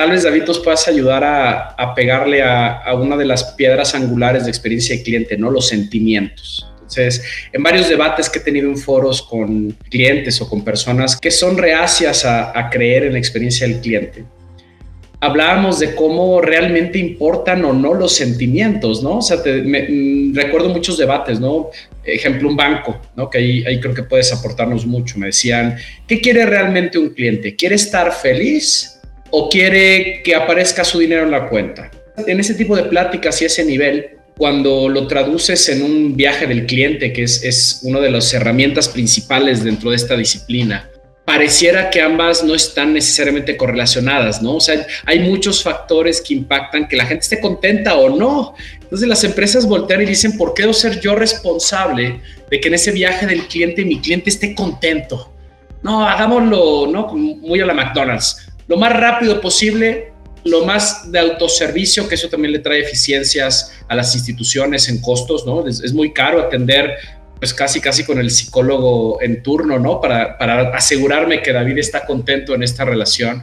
tal 0.00 0.12
vez 0.12 0.22
David 0.22 0.44
nos 0.44 0.58
puedas 0.60 0.88
ayudar 0.88 1.22
a, 1.22 1.94
pegarle 1.94 2.42
a, 2.42 2.94
una 2.94 3.18
de 3.18 3.26
las 3.26 3.44
piedras 3.52 3.94
angulares 3.94 4.44
de 4.44 4.48
experiencia 4.48 4.96
de 4.96 5.02
cliente, 5.02 5.36
¿no? 5.36 5.50
Los 5.50 5.68
sentimientos. 5.68 6.66
Entonces, 6.80 7.22
en 7.52 7.62
varios 7.62 7.86
debates 7.86 8.30
que 8.30 8.38
he 8.38 8.42
tenido 8.42 8.70
en 8.70 8.78
foros 8.78 9.20
con 9.20 9.72
clientes 9.90 10.40
o 10.40 10.48
con 10.48 10.64
personas 10.64 11.20
que 11.20 11.30
son 11.30 11.58
reacias 11.58 12.24
a, 12.24 12.70
creer 12.70 13.04
en 13.04 13.12
la 13.12 13.18
experiencia 13.18 13.66
del 13.66 13.78
cliente, 13.82 14.24
hablábamos 15.20 15.78
de 15.80 15.94
cómo 15.94 16.40
realmente 16.40 16.98
importan 16.98 17.62
o 17.66 17.74
no 17.74 17.92
los 17.92 18.14
sentimientos, 18.14 19.02
¿no? 19.02 19.18
O 19.18 19.22
sea, 19.22 19.36
mm, 19.36 20.34
recuerdo 20.34 20.70
muchos 20.70 20.96
debates, 20.96 21.38
¿no? 21.38 21.68
Ejemplo, 22.02 22.48
un 22.48 22.56
banco, 22.56 22.98
¿no? 23.14 23.28
Que 23.28 23.36
ahí, 23.36 23.64
ahí 23.66 23.78
creo 23.78 23.92
que 23.92 24.04
puedes 24.04 24.32
aportarnos 24.32 24.86
mucho. 24.86 25.18
Me 25.18 25.26
decían, 25.26 25.76
¿qué 26.08 26.22
quiere 26.22 26.46
realmente 26.46 26.96
un 26.96 27.10
cliente? 27.10 27.54
¿Quiere 27.54 27.74
estar 27.74 28.10
feliz 28.14 28.96
o 29.30 29.48
quiere 29.48 30.22
que 30.22 30.34
aparezca 30.34 30.84
su 30.84 30.98
dinero 30.98 31.24
en 31.24 31.30
la 31.30 31.48
cuenta? 31.48 31.90
En 32.26 32.40
ese 32.40 32.54
tipo 32.54 32.76
de 32.76 32.84
pláticas 32.84 33.40
y 33.42 33.46
ese 33.46 33.64
nivel, 33.64 34.18
cuando 34.36 34.88
lo 34.88 35.06
traduces 35.06 35.68
en 35.68 35.82
un 35.82 36.16
viaje 36.16 36.46
del 36.46 36.66
cliente, 36.66 37.12
que 37.12 37.22
es, 37.22 37.42
es 37.44 37.80
una 37.82 38.00
de 38.00 38.10
las 38.10 38.32
herramientas 38.34 38.88
principales 38.88 39.64
dentro 39.64 39.90
de 39.90 39.96
esta 39.96 40.16
disciplina, 40.16 40.90
pareciera 41.30 41.90
que 41.90 42.00
ambas 42.00 42.42
no 42.42 42.56
están 42.56 42.92
necesariamente 42.92 43.56
correlacionadas, 43.56 44.42
¿no? 44.42 44.56
O 44.56 44.60
sea, 44.60 44.84
hay 45.06 45.20
muchos 45.20 45.62
factores 45.62 46.20
que 46.20 46.34
impactan 46.34 46.88
que 46.88 46.96
la 46.96 47.06
gente 47.06 47.22
esté 47.22 47.40
contenta 47.40 47.94
o 47.94 48.08
no. 48.18 48.54
Entonces 48.82 49.06
las 49.06 49.22
empresas 49.22 49.64
voltean 49.64 50.02
y 50.02 50.06
dicen, 50.06 50.36
¿por 50.36 50.54
qué 50.54 50.62
debo 50.62 50.74
ser 50.74 51.00
yo 51.00 51.14
responsable 51.14 52.20
de 52.50 52.60
que 52.60 52.66
en 52.66 52.74
ese 52.74 52.90
viaje 52.90 53.26
del 53.26 53.46
cliente 53.46 53.84
mi 53.84 54.00
cliente 54.00 54.28
esté 54.28 54.56
contento? 54.56 55.32
No, 55.84 56.04
hagámoslo, 56.04 56.88
¿no? 56.88 57.06
Muy 57.14 57.60
a 57.60 57.66
la 57.66 57.74
McDonald's. 57.74 58.49
Lo 58.70 58.76
más 58.76 58.92
rápido 58.92 59.40
posible, 59.40 60.12
lo 60.44 60.64
más 60.64 61.10
de 61.10 61.18
autoservicio, 61.18 62.06
que 62.06 62.14
eso 62.14 62.28
también 62.28 62.52
le 62.52 62.60
trae 62.60 62.78
eficiencias 62.78 63.72
a 63.88 63.96
las 63.96 64.14
instituciones 64.14 64.88
en 64.88 65.00
costos, 65.00 65.44
¿no? 65.44 65.66
Es, 65.66 65.80
es 65.80 65.92
muy 65.92 66.12
caro 66.12 66.40
atender 66.40 66.94
pues 67.40 67.52
casi 67.52 67.80
casi 67.80 68.04
con 68.04 68.20
el 68.20 68.30
psicólogo 68.30 69.20
en 69.22 69.42
turno, 69.42 69.80
¿no? 69.80 70.00
Para, 70.00 70.38
para 70.38 70.70
asegurarme 70.70 71.42
que 71.42 71.52
David 71.52 71.78
está 71.78 72.06
contento 72.06 72.54
en 72.54 72.62
esta 72.62 72.84
relación. 72.84 73.42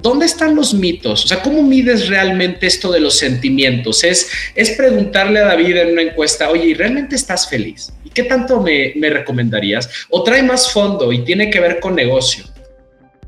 ¿Dónde 0.00 0.26
están 0.26 0.54
los 0.54 0.72
mitos? 0.72 1.24
O 1.24 1.28
sea, 1.28 1.42
¿cómo 1.42 1.60
mides 1.64 2.08
realmente 2.08 2.68
esto 2.68 2.92
de 2.92 3.00
los 3.00 3.18
sentimientos? 3.18 4.04
Es, 4.04 4.30
es 4.54 4.70
preguntarle 4.70 5.40
a 5.40 5.46
David 5.46 5.78
en 5.78 5.92
una 5.94 6.02
encuesta, 6.02 6.48
oye, 6.48 6.72
¿realmente 6.74 7.16
estás 7.16 7.48
feliz? 7.48 7.92
¿Y 8.04 8.10
qué 8.10 8.22
tanto 8.22 8.60
me, 8.60 8.92
me 8.94 9.10
recomendarías? 9.10 9.90
¿O 10.10 10.22
trae 10.22 10.44
más 10.44 10.70
fondo 10.70 11.12
y 11.12 11.24
tiene 11.24 11.50
que 11.50 11.58
ver 11.58 11.80
con 11.80 11.96
negocio? 11.96 12.51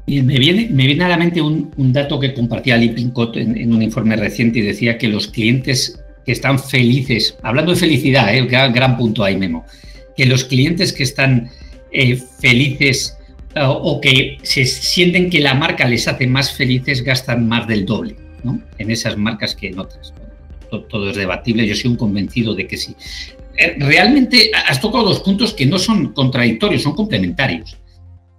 Me 0.06 0.38
viene, 0.38 0.68
me 0.70 0.86
viene 0.86 1.04
a 1.04 1.08
la 1.08 1.16
mente 1.16 1.40
un, 1.40 1.72
dato 1.92 2.20
que 2.20 2.34
compartía 2.34 2.76
Lee 2.76 2.90
Pincott 2.90 3.36
en, 3.36 3.72
un 3.72 3.82
informe 3.82 4.16
reciente 4.16 4.58
y 4.58 4.62
decía 4.62 4.98
que 4.98 5.08
los 5.08 5.28
clientes 5.28 5.98
que 6.26 6.32
están 6.32 6.58
felices, 6.58 7.36
hablando 7.42 7.72
de 7.72 7.78
felicidad, 7.78 8.34
¿eh? 8.34 8.44
gran, 8.46 8.72
gran 8.72 8.96
punto 8.98 9.24
ahí, 9.24 9.36
Memo, 9.36 9.64
que 10.16 10.26
los 10.26 10.44
clientes 10.44 10.92
que 10.92 11.02
están 11.02 11.50
eh, 11.90 12.16
felices 12.16 13.16
uh, 13.56 13.70
o 13.70 14.00
que 14.00 14.38
se 14.42 14.66
sienten 14.66 15.30
que 15.30 15.40
la 15.40 15.54
marca 15.54 15.88
les 15.88 16.06
hace 16.06 16.26
más 16.26 16.52
felices 16.52 17.02
gastan 17.02 17.48
más 17.48 17.66
del 17.66 17.86
doble 17.86 18.16
¿no? 18.42 18.60
en 18.78 18.90
esas 18.90 19.16
marcas 19.16 19.54
que 19.54 19.68
en 19.68 19.78
otras. 19.78 20.12
Todo, 20.70 20.82
todo 20.82 21.10
es 21.10 21.16
debatible, 21.16 21.66
yo 21.66 21.74
soy 21.74 21.92
un 21.92 21.96
convencido 21.96 22.54
de 22.54 22.66
que 22.66 22.76
sí. 22.76 22.94
Eh, 23.56 23.76
realmente 23.78 24.50
has 24.66 24.80
tocado 24.80 25.04
dos 25.04 25.20
puntos 25.20 25.54
que 25.54 25.66
no 25.66 25.78
son 25.78 26.12
contradictorios, 26.12 26.82
son 26.82 26.94
complementarios. 26.94 27.76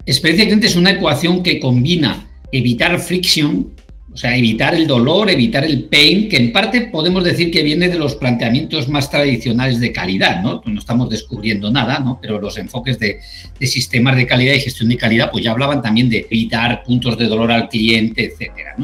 Experiencia 0.05 0.45
cliente 0.45 0.67
es 0.67 0.75
una 0.75 0.91
ecuación 0.91 1.41
que 1.41 1.59
combina 1.59 2.27
evitar 2.51 2.99
fricción 2.99 3.75
o 4.15 4.17
sea, 4.17 4.37
evitar 4.37 4.73
el 4.73 4.87
dolor, 4.87 5.29
evitar 5.29 5.65
el 5.65 5.83
pain, 5.83 6.29
que 6.29 6.37
en 6.37 6.53
parte 6.53 6.83
podemos 6.83 7.21
decir 7.21 7.51
que 7.51 7.63
viene 7.63 7.89
de 7.89 7.99
los 7.99 8.15
planteamientos 8.15 8.87
más 8.87 9.11
tradicionales 9.11 9.81
de 9.81 9.91
calidad, 9.91 10.41
¿no? 10.41 10.61
No 10.63 10.79
estamos 10.79 11.09
descubriendo 11.09 11.69
nada, 11.69 11.99
¿no? 11.99 12.17
Pero 12.21 12.39
los 12.39 12.57
enfoques 12.57 12.97
de, 12.97 13.19
sistemas 13.59 14.15
de 14.15 14.25
calidad 14.25 14.53
y 14.53 14.61
gestión 14.61 14.87
de 14.87 14.95
calidad, 14.95 15.31
pues 15.31 15.43
ya 15.43 15.51
hablaban 15.51 15.81
también 15.81 16.09
de 16.09 16.25
evitar 16.31 16.81
puntos 16.83 17.17
de 17.17 17.25
dolor 17.25 17.51
al 17.51 17.67
cliente, 17.67 18.23
etcétera. 18.23 18.77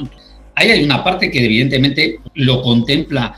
Ahí 0.53 0.69
hay 0.69 0.83
una 0.83 1.01
parte 1.01 1.31
que 1.31 1.45
evidentemente 1.45 2.19
lo 2.33 2.61
contempla 2.61 3.33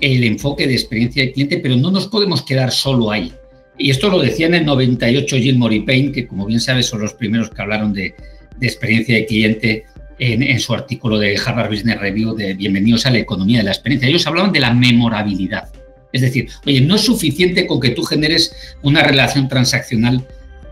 el 0.00 0.24
enfoque 0.24 0.66
de 0.66 0.72
experiencia 0.72 1.24
de 1.24 1.32
cliente, 1.32 1.58
pero 1.58 1.76
no 1.76 1.90
nos 1.90 2.06
podemos 2.06 2.40
quedar 2.40 2.70
solo 2.70 3.10
ahí. 3.10 3.30
Y 3.76 3.90
esto 3.90 4.08
lo 4.08 4.20
decía 4.20 4.46
en 4.46 4.54
el 4.54 4.64
98 4.64 5.36
Gilmore 5.36 5.76
y 5.76 5.80
Payne, 5.80 6.12
que 6.12 6.26
como 6.26 6.46
bien 6.46 6.60
sabes 6.60 6.86
son 6.86 7.00
los 7.00 7.14
primeros 7.14 7.50
que 7.50 7.62
hablaron 7.62 7.92
de, 7.92 8.14
de 8.56 8.66
experiencia 8.66 9.16
de 9.16 9.26
cliente 9.26 9.84
en, 10.18 10.60
su 10.60 10.72
artículo 10.72 11.18
de 11.18 11.36
Harvard 11.44 11.70
Business 11.70 11.98
Review 11.98 12.34
de 12.34 12.54
Bienvenidos 12.54 13.06
a 13.06 13.10
la 13.10 13.18
economía 13.18 13.58
de 13.58 13.64
la 13.64 13.72
experiencia. 13.72 14.08
Ellos 14.08 14.26
hablaban 14.26 14.52
de 14.52 14.60
la 14.60 14.72
memorabilidad. 14.72 15.70
Es 16.12 16.20
decir, 16.20 16.48
oye, 16.64 16.80
no 16.80 16.94
es 16.94 17.02
suficiente 17.02 17.66
con 17.66 17.80
que 17.80 17.90
tú 17.90 18.04
generes 18.04 18.54
una 18.82 19.02
relación 19.02 19.48
transaccional 19.48 20.24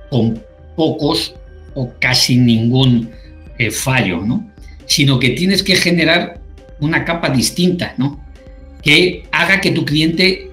con 0.09 0.41
pocos 0.77 1.35
o 1.75 1.93
casi 1.99 2.37
ningún 2.37 3.11
eh, 3.59 3.71
fallo, 3.71 4.21
¿no? 4.21 4.49
Sino 4.87 5.19
que 5.19 5.31
tienes 5.31 5.63
que 5.63 5.75
generar 5.75 6.41
una 6.79 7.05
capa 7.05 7.31
distinta, 7.31 7.95
¿no? 7.99 8.25
Que 8.83 9.25
haga 9.33 9.61
que 9.61 9.73
tu 9.73 9.85
cliente 9.85 10.52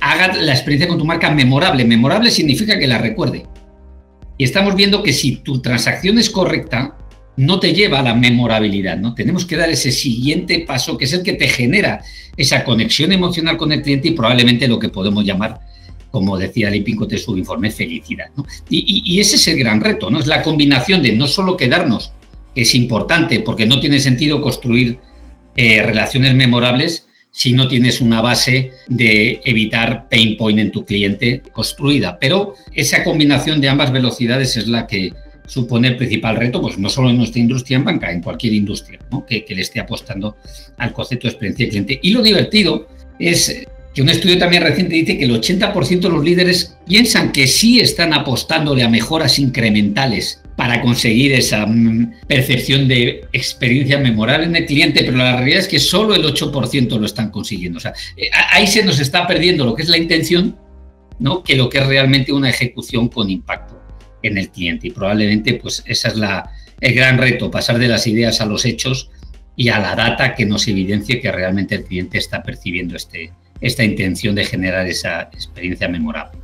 haga 0.00 0.34
la 0.34 0.52
experiencia 0.52 0.88
con 0.88 0.98
tu 0.98 1.04
marca 1.04 1.30
memorable. 1.30 1.84
Memorable 1.84 2.30
significa 2.30 2.78
que 2.78 2.86
la 2.86 2.98
recuerde. 2.98 3.46
Y 4.38 4.44
estamos 4.44 4.74
viendo 4.74 5.02
que 5.02 5.12
si 5.12 5.36
tu 5.36 5.60
transacción 5.60 6.18
es 6.18 6.30
correcta, 6.30 6.96
no 7.36 7.60
te 7.60 7.72
lleva 7.72 8.00
a 8.00 8.02
la 8.02 8.14
memorabilidad, 8.14 8.98
¿no? 8.98 9.14
Tenemos 9.14 9.44
que 9.44 9.56
dar 9.56 9.70
ese 9.70 9.92
siguiente 9.92 10.64
paso 10.66 10.98
que 10.98 11.04
es 11.04 11.12
el 11.12 11.22
que 11.22 11.34
te 11.34 11.48
genera 11.48 12.02
esa 12.36 12.64
conexión 12.64 13.12
emocional 13.12 13.56
con 13.56 13.72
el 13.72 13.82
cliente 13.82 14.08
y 14.08 14.12
probablemente 14.12 14.68
lo 14.68 14.78
que 14.78 14.88
podemos 14.88 15.24
llamar, 15.24 15.60
como 16.10 16.36
decía 16.36 16.70
Lipinco 16.70 17.06
de 17.06 17.18
su 17.18 17.36
informe, 17.36 17.70
felicidad, 17.70 18.26
y, 18.68 19.18
ese 19.20 19.36
es 19.36 19.48
el 19.48 19.58
gran 19.58 19.80
reto, 19.80 20.10
¿no? 20.10 20.18
Es 20.18 20.26
la 20.26 20.42
combinación 20.42 21.02
de 21.02 21.12
no 21.12 21.26
solo 21.26 21.56
quedarnos, 21.56 22.12
que 22.54 22.62
es 22.62 22.74
importante 22.74 23.40
porque 23.40 23.66
no 23.66 23.80
tiene 23.80 24.00
sentido 24.00 24.42
construir 24.42 24.98
eh, 25.56 25.82
relaciones 25.82 26.34
memorables 26.34 27.06
si 27.30 27.52
no 27.52 27.68
tienes 27.68 28.00
una 28.00 28.20
base 28.20 28.72
de 28.88 29.40
evitar 29.44 30.08
pain 30.08 30.36
point 30.36 30.58
en 30.58 30.70
tu 30.70 30.84
cliente 30.84 31.42
construida, 31.52 32.18
pero 32.18 32.54
esa 32.72 33.04
combinación 33.04 33.60
de 33.60 33.68
ambas 33.68 33.92
velocidades 33.92 34.56
es 34.56 34.66
la 34.66 34.86
que 34.86 35.12
supone 35.46 35.88
el 35.88 35.96
principal 35.96 36.36
reto, 36.36 36.60
pues 36.60 36.78
no 36.78 36.88
solo 36.88 37.10
en 37.10 37.16
nuestra 37.16 37.40
industria 37.40 37.76
en 37.76 37.84
banca, 37.84 38.12
en 38.12 38.22
cualquier 38.22 38.54
industria 38.54 39.00
que, 39.26 39.44
que, 39.44 39.54
le 39.54 39.62
esté 39.62 39.80
apostando 39.80 40.36
al 40.76 40.92
concepto 40.92 41.26
de 41.26 41.32
experiencia 41.32 41.66
de 41.66 41.70
cliente. 41.70 42.00
Y 42.02 42.12
lo 42.12 42.22
divertido 42.22 42.88
es 43.18 43.66
que 43.94 44.02
un 44.02 44.08
estudio 44.08 44.38
también 44.38 44.62
reciente 44.62 44.94
dice 44.94 45.18
que 45.18 45.24
el 45.24 45.32
80% 45.32 46.00
de 46.00 46.08
los 46.08 46.24
líderes 46.24 46.76
piensan 46.86 47.32
que 47.32 47.46
sí 47.46 47.80
están 47.80 48.14
apostándole 48.14 48.84
a 48.84 48.88
mejoras 48.88 49.38
incrementales 49.38 50.39
para 50.60 50.82
conseguir 50.82 51.32
esa 51.32 51.64
mm, 51.64 52.26
percepción 52.26 52.86
de 52.86 53.24
experiencia 53.32 53.96
memorable 53.96 54.44
en 54.44 54.54
el 54.54 54.66
cliente, 54.66 55.02
pero 55.04 55.16
la 55.16 55.36
realidad 55.36 55.60
es 55.60 55.68
que 55.68 55.78
solo 55.78 56.14
el 56.14 56.22
8% 56.22 56.98
lo 56.98 57.06
están 57.06 57.30
consiguiendo. 57.30 57.78
O 57.78 57.80
sea, 57.80 57.94
eh, 58.14 58.28
ahí 58.52 58.66
se 58.66 58.84
nos 58.84 59.00
está 59.00 59.26
perdiendo 59.26 59.64
lo 59.64 59.74
que 59.74 59.84
es 59.84 59.88
la 59.88 59.96
intención, 59.96 60.58
¿no? 61.18 61.42
que 61.42 61.56
lo 61.56 61.70
que 61.70 61.78
es 61.78 61.86
realmente 61.86 62.30
una 62.30 62.50
ejecución 62.50 63.08
con 63.08 63.30
impacto 63.30 63.80
en 64.22 64.36
el 64.36 64.50
cliente. 64.50 64.88
Y 64.88 64.90
probablemente 64.90 65.54
pues 65.54 65.82
esa 65.86 66.08
es 66.08 66.16
la, 66.16 66.50
el 66.78 66.92
gran 66.92 67.16
reto, 67.16 67.50
pasar 67.50 67.78
de 67.78 67.88
las 67.88 68.06
ideas 68.06 68.42
a 68.42 68.44
los 68.44 68.66
hechos 68.66 69.10
y 69.56 69.70
a 69.70 69.78
la 69.78 69.96
data 69.96 70.34
que 70.34 70.44
nos 70.44 70.68
evidencie 70.68 71.22
que 71.22 71.32
realmente 71.32 71.74
el 71.76 71.84
cliente 71.84 72.18
está 72.18 72.42
percibiendo 72.42 72.96
este, 72.96 73.32
esta 73.62 73.82
intención 73.82 74.34
de 74.34 74.44
generar 74.44 74.86
esa 74.86 75.22
experiencia 75.32 75.88
memorable. 75.88 76.38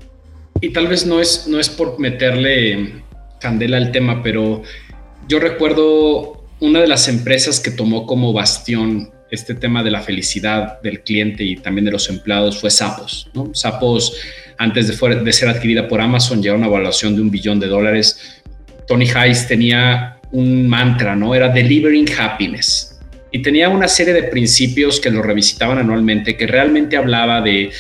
Y 0.63 0.71
tal 0.71 0.87
vez 0.87 1.05
no 1.05 1.21
es, 1.21 1.47
no 1.47 1.61
es 1.61 1.69
por 1.69 2.01
meterle 2.01 3.05
candela 3.47 3.77
al 3.77 3.93
tema, 3.93 4.25
pero 4.25 4.65
yo 5.29 5.39
recuerdo 5.39 6.45
una 6.59 6.81
de 6.81 6.89
las 6.89 7.07
empresas 7.07 7.61
que 7.61 7.71
tomó 7.71 8.05
como 8.05 8.33
bastión 8.33 9.11
este 9.31 9.55
tema 9.55 9.85
de 9.85 9.93
la 9.93 10.01
felicidad 10.01 10.81
del 10.83 11.03
cliente 11.03 11.45
y 11.45 11.55
también 11.55 11.85
de 11.85 11.93
los 11.93 12.09
empleados 12.09 12.61
fue 12.61 12.71
Sapos. 12.71 13.31
¿no? 13.35 13.55
Sapos 13.55 14.17
antes 14.59 14.89
de, 14.89 15.15
de 15.23 15.33
ser 15.33 15.49
adquirida 15.49 15.87
por 15.87 16.01
Amazon, 16.01 16.43
ya 16.43 16.55
una 16.55 16.67
evaluación 16.67 17.15
de 17.15 17.23
un 17.23 17.31
billón 17.31 17.61
de 17.61 17.69
dólares. 17.69 18.43
Tony 18.89 19.09
Hayes 19.15 19.47
tenía 19.47 20.19
un 20.33 20.69
mantra, 20.69 21.15
¿no? 21.15 21.33
Era 21.33 21.49
delivering 21.49 22.09
happiness. 22.19 22.99
Y 23.31 23.43
tenía 23.43 23.69
una 23.69 23.87
serie 23.87 24.13
de 24.13 24.25
principios 24.25 24.99
que 24.99 25.11
lo 25.11 25.23
revisitaban 25.23 25.79
anualmente, 25.79 26.37
que 26.37 26.49
realmente 26.49 26.97
hablaba 26.97 27.43
de, 27.43 27.71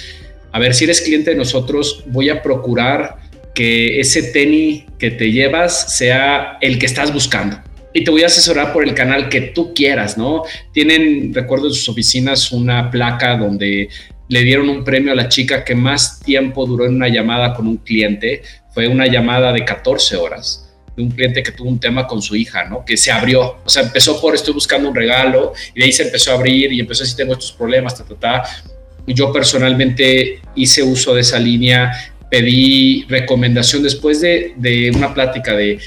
a 0.52 0.61
ver, 0.61 0.75
si 0.75 0.85
eres 0.85 1.00
cliente 1.00 1.30
de 1.30 1.37
nosotros, 1.37 2.04
voy 2.06 2.28
a 2.28 2.40
procurar 2.40 3.16
que 3.56 3.98
ese 3.98 4.22
tenis 4.22 4.84
que 4.98 5.10
te 5.10 5.32
llevas 5.32 5.96
sea 5.96 6.58
el 6.60 6.78
que 6.78 6.84
estás 6.84 7.10
buscando. 7.10 7.58
Y 7.94 8.04
te 8.04 8.10
voy 8.10 8.22
a 8.22 8.26
asesorar 8.26 8.75
por 8.75 8.84
el 8.84 8.92
canal 8.92 9.30
que 9.30 9.40
tú 9.40 9.72
quieras, 9.72 10.18
¿no? 10.18 10.42
Tienen, 10.72 11.32
recuerdo 11.32 11.68
en 11.68 11.72
sus 11.72 11.88
oficinas, 11.88 12.52
una 12.52 12.90
placa 12.90 13.38
donde 13.38 13.88
le 14.28 14.42
dieron 14.42 14.68
un 14.68 14.84
premio 14.84 15.12
a 15.12 15.14
la 15.14 15.30
chica 15.30 15.64
que 15.64 15.75
más 15.75 16.20
tiempo 16.20 16.66
duró 16.66 16.84
en 16.84 16.96
una 16.96 17.08
llamada 17.08 17.54
con 17.54 17.66
un 17.66 17.78
cliente. 17.78 18.42
Fue 18.75 18.88
una 18.88 19.06
llamada 19.06 19.54
de 19.54 19.64
14 19.64 20.16
horas 20.16 20.70
de 20.94 21.02
un 21.02 21.10
cliente 21.10 21.42
que 21.42 21.52
tuvo 21.52 21.70
un 21.70 21.80
tema 21.80 22.06
con 22.06 22.20
su 22.20 22.36
hija, 22.36 22.64
¿no? 22.64 22.84
Que 22.84 22.98
se 22.98 23.10
abrió. 23.10 23.56
O 23.64 23.68
sea, 23.70 23.84
empezó 23.84 24.20
por 24.20 24.34
estoy 24.34 24.52
buscando 24.52 24.90
un 24.90 24.94
regalo 24.94 25.54
y 25.75 25.80
de 25.80 25.86
ahí 25.86 25.92
se 25.92 26.02
empezó 26.02 26.32
a 26.32 26.34
abrir 26.34 26.70
y 26.75 26.80
empezó 26.80 27.04
decir 27.04 27.16
tengo 27.16 27.32
estos 27.32 27.52
problemas, 27.52 27.96
ta, 27.96 28.04
ta, 28.04 28.14
ta. 28.16 28.42
Yo 29.06 29.32
personalmente 29.32 30.40
hice 30.54 30.82
uso 30.82 31.14
de 31.14 31.22
esa 31.22 31.38
línea, 31.38 31.92
pedí 32.30 33.04
recomendación 33.09 33.83
después 33.83 34.21
de, 34.21 34.54
de 34.56 34.90
una 34.95 35.14
plática 35.14 35.54
de 35.54 35.78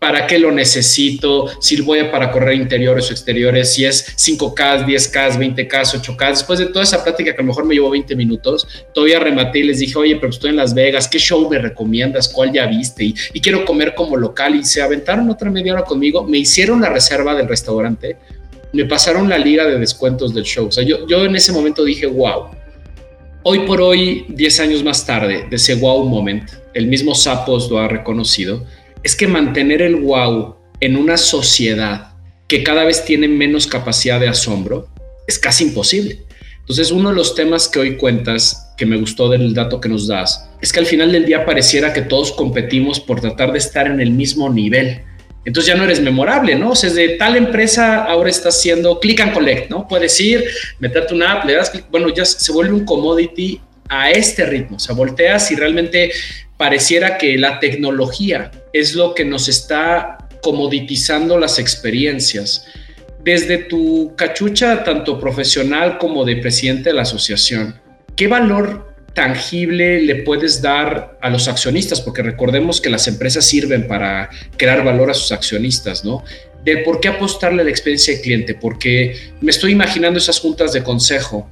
para 0.00 0.26
qué 0.26 0.38
lo 0.38 0.50
necesito, 0.50 1.46
si 1.60 1.78
voy 1.82 1.98
a 1.98 2.10
para 2.10 2.32
correr 2.32 2.54
interiores 2.54 3.10
o 3.10 3.12
exteriores, 3.12 3.74
si 3.74 3.84
es 3.84 4.16
5K, 4.16 4.86
10K, 4.86 5.36
20K, 5.36 5.68
8K. 5.68 6.30
Después 6.30 6.58
de 6.58 6.66
toda 6.66 6.84
esa 6.84 7.04
plática 7.04 7.32
que 7.34 7.36
a 7.36 7.42
lo 7.42 7.48
mejor 7.48 7.66
me 7.66 7.74
llevó 7.74 7.90
20 7.90 8.16
minutos, 8.16 8.66
todavía 8.94 9.20
rematé 9.20 9.58
y 9.58 9.64
les 9.64 9.78
dije, 9.78 9.98
oye, 9.98 10.16
pero 10.16 10.30
estoy 10.30 10.50
en 10.50 10.56
Las 10.56 10.72
Vegas, 10.72 11.06
¿qué 11.06 11.18
show 11.18 11.48
me 11.50 11.58
recomiendas? 11.58 12.30
¿Cuál 12.30 12.50
ya 12.50 12.66
viste? 12.66 13.04
Y, 13.04 13.40
quiero 13.42 13.66
comer 13.66 13.94
como 13.94 14.16
local. 14.16 14.56
Y 14.56 14.64
se 14.64 14.80
aventaron 14.80 15.28
otra 15.28 15.50
media 15.50 15.74
hora 15.74 15.84
conmigo, 15.84 16.24
me 16.26 16.38
hicieron 16.38 16.80
la 16.80 16.88
reserva 16.88 17.34
del 17.34 17.46
restaurante, 17.46 18.16
me 18.72 18.86
pasaron 18.86 19.28
la 19.28 19.36
liga 19.36 19.66
de 19.66 19.78
descuentos 19.78 20.32
del 20.32 20.44
show. 20.44 20.68
O 20.68 20.72
sea, 20.72 20.82
yo, 20.82 21.06
yo 21.06 21.26
en 21.26 21.36
ese 21.36 21.52
momento 21.52 21.84
dije, 21.84 22.06
wow. 22.06 22.59
Hoy 23.42 23.60
por 23.60 23.80
hoy, 23.80 24.26
10 24.28 24.60
años 24.60 24.84
más 24.84 25.06
tarde, 25.06 25.46
de 25.48 25.56
ese 25.56 25.74
wow 25.76 26.06
moment, 26.06 26.50
el 26.74 26.88
mismo 26.88 27.14
Sapos 27.14 27.70
lo 27.70 27.78
ha 27.78 27.88
reconocido 27.88 28.66
es 29.02 29.16
que 29.16 29.26
mantener 29.26 29.80
el 29.80 29.96
wow 29.96 30.56
en 30.80 30.94
una 30.94 31.16
sociedad 31.16 32.12
que 32.48 32.62
cada 32.62 32.84
vez 32.84 33.02
tiene 33.06 33.28
menos 33.28 33.66
capacidad 33.66 34.20
de 34.20 34.28
asombro 34.28 34.88
es 35.26 35.38
casi 35.38 35.64
imposible. 35.64 36.18
Entonces, 36.58 36.90
uno 36.90 37.08
de 37.08 37.14
los 37.14 37.34
temas 37.34 37.66
que 37.66 37.78
hoy 37.78 37.96
cuentas, 37.96 38.74
que 38.76 38.84
me 38.84 38.98
gustó 38.98 39.30
del 39.30 39.54
dato 39.54 39.80
que 39.80 39.88
nos 39.88 40.06
das, 40.06 40.50
es 40.60 40.70
que 40.70 40.80
al 40.80 40.86
final 40.86 41.10
del 41.10 41.24
día 41.24 41.46
pareciera 41.46 41.94
que 41.94 42.02
todos 42.02 42.32
competimos 42.32 43.00
por 43.00 43.22
tratar 43.22 43.52
de 43.52 43.58
estar 43.58 43.86
en 43.86 44.02
el 44.02 44.10
mismo 44.10 44.50
nivel. 44.50 45.00
Entonces 45.44 45.72
ya 45.72 45.76
no 45.76 45.84
eres 45.84 46.00
memorable, 46.00 46.54
¿no? 46.54 46.70
O 46.70 46.76
sea, 46.76 46.90
de 46.90 47.10
tal 47.10 47.36
empresa 47.36 48.04
ahora 48.04 48.28
está 48.28 48.50
haciendo 48.50 49.00
click 49.00 49.20
and 49.20 49.32
collect, 49.32 49.70
¿no? 49.70 49.88
Puedes 49.88 50.20
ir, 50.20 50.44
meterte 50.78 51.14
una 51.14 51.32
app, 51.32 51.46
le 51.46 51.54
das 51.54 51.70
clic, 51.70 51.86
bueno, 51.90 52.12
ya 52.12 52.24
se 52.24 52.52
vuelve 52.52 52.74
un 52.74 52.84
commodity 52.84 53.60
a 53.88 54.10
este 54.10 54.44
ritmo. 54.44 54.76
O 54.76 54.80
sea, 54.80 54.94
volteas 54.94 55.50
y 55.50 55.56
realmente 55.56 56.12
pareciera 56.56 57.16
que 57.16 57.38
la 57.38 57.58
tecnología 57.58 58.50
es 58.72 58.94
lo 58.94 59.14
que 59.14 59.24
nos 59.24 59.48
está 59.48 60.18
comoditizando 60.42 61.38
las 61.38 61.58
experiencias. 61.58 62.66
Desde 63.24 63.58
tu 63.58 64.14
cachucha, 64.16 64.84
tanto 64.84 65.18
profesional 65.18 65.98
como 65.98 66.24
de 66.24 66.36
presidente 66.36 66.90
de 66.90 66.94
la 66.94 67.02
asociación, 67.02 67.80
¿qué 68.14 68.28
valor 68.28 68.89
tangible 69.14 70.00
le 70.02 70.16
puedes 70.16 70.62
dar 70.62 71.18
a 71.20 71.30
los 71.30 71.48
accionistas? 71.48 72.00
Porque 72.00 72.22
recordemos 72.22 72.80
que 72.80 72.90
las 72.90 73.08
empresas 73.08 73.44
sirven 73.44 73.86
para 73.86 74.30
crear 74.56 74.84
valor 74.84 75.10
a 75.10 75.14
sus 75.14 75.32
accionistas, 75.32 76.04
¿no? 76.04 76.24
De 76.64 76.78
por 76.78 77.00
qué 77.00 77.08
apostarle 77.08 77.62
a 77.62 77.64
la 77.64 77.70
experiencia 77.70 78.12
del 78.14 78.22
cliente, 78.22 78.54
porque 78.54 79.16
me 79.40 79.50
estoy 79.50 79.72
imaginando 79.72 80.18
esas 80.18 80.38
juntas 80.38 80.72
de 80.72 80.82
consejo 80.82 81.48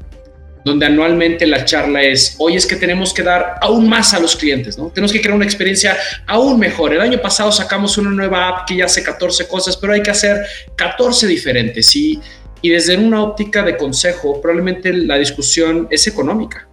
donde 0.65 0.87
anualmente 0.87 1.47
la 1.47 1.65
charla 1.65 2.03
es, 2.03 2.37
hoy 2.39 2.57
es 2.57 2.67
que 2.67 2.77
tenemos 2.77 3.13
que 3.13 3.23
dar 3.23 3.57
aún 3.61 3.89
más 3.89 4.15
a 4.15 4.21
los 4.21 4.37
clientes, 4.37 4.77
¿no? 4.79 4.89
Tenemos 4.89 5.13
que 5.13 5.21
crear 5.21 5.35
una 5.35 5.45
experiencia 5.45 5.97
aún 6.27 6.59
mejor. 6.59 6.93
El 6.93 7.01
año 7.01 7.21
pasado 7.21 7.51
sacamos 7.51 7.97
una 7.99 8.11
nueva 8.11 8.49
app 8.49 8.69
que 8.69 8.77
ya 8.77 8.85
hace 8.85 9.03
14 9.03 9.49
cosas, 9.49 9.77
pero 9.77 9.93
hay 9.93 10.03
que 10.03 10.11
hacer 10.11 10.37
14 10.77 11.27
diferentes. 11.27 11.95
Y, 11.97 12.21
y 12.61 12.71
desde 12.71 12.97
una 12.97 13.23
óptica 13.23 13.63
de 13.63 13.77
consejo, 13.77 14.41
probablemente 14.41 14.93
la 14.93 15.17
discusión 15.17 15.89
es 15.91 16.07
económica. 16.07 16.69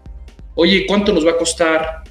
Oye, 0.55 0.85
¿cuánto 0.87 1.13
nos 1.13 1.25
va 1.25 1.31
a 1.31 1.37
costar? 1.37 2.03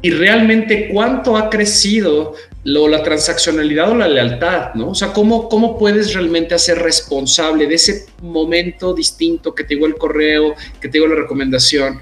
Y 0.00 0.10
realmente, 0.10 0.88
¿cuánto 0.92 1.36
ha 1.36 1.50
crecido 1.50 2.34
lo, 2.64 2.88
la 2.88 3.02
transaccionalidad 3.02 3.90
o 3.90 3.94
la 3.94 4.08
lealtad, 4.08 4.74
¿no? 4.74 4.90
O 4.90 4.94
sea, 4.94 5.12
¿cómo, 5.12 5.48
¿cómo 5.48 5.78
puedes 5.78 6.14
realmente 6.14 6.54
hacer 6.54 6.78
responsable 6.78 7.66
de 7.66 7.74
ese 7.74 8.06
momento 8.22 8.94
distinto 8.94 9.54
que 9.54 9.64
te 9.64 9.74
llegó 9.74 9.86
el 9.86 9.96
correo, 9.96 10.54
que 10.80 10.88
te 10.88 10.98
llegó 10.98 11.08
la 11.08 11.20
recomendación? 11.20 12.00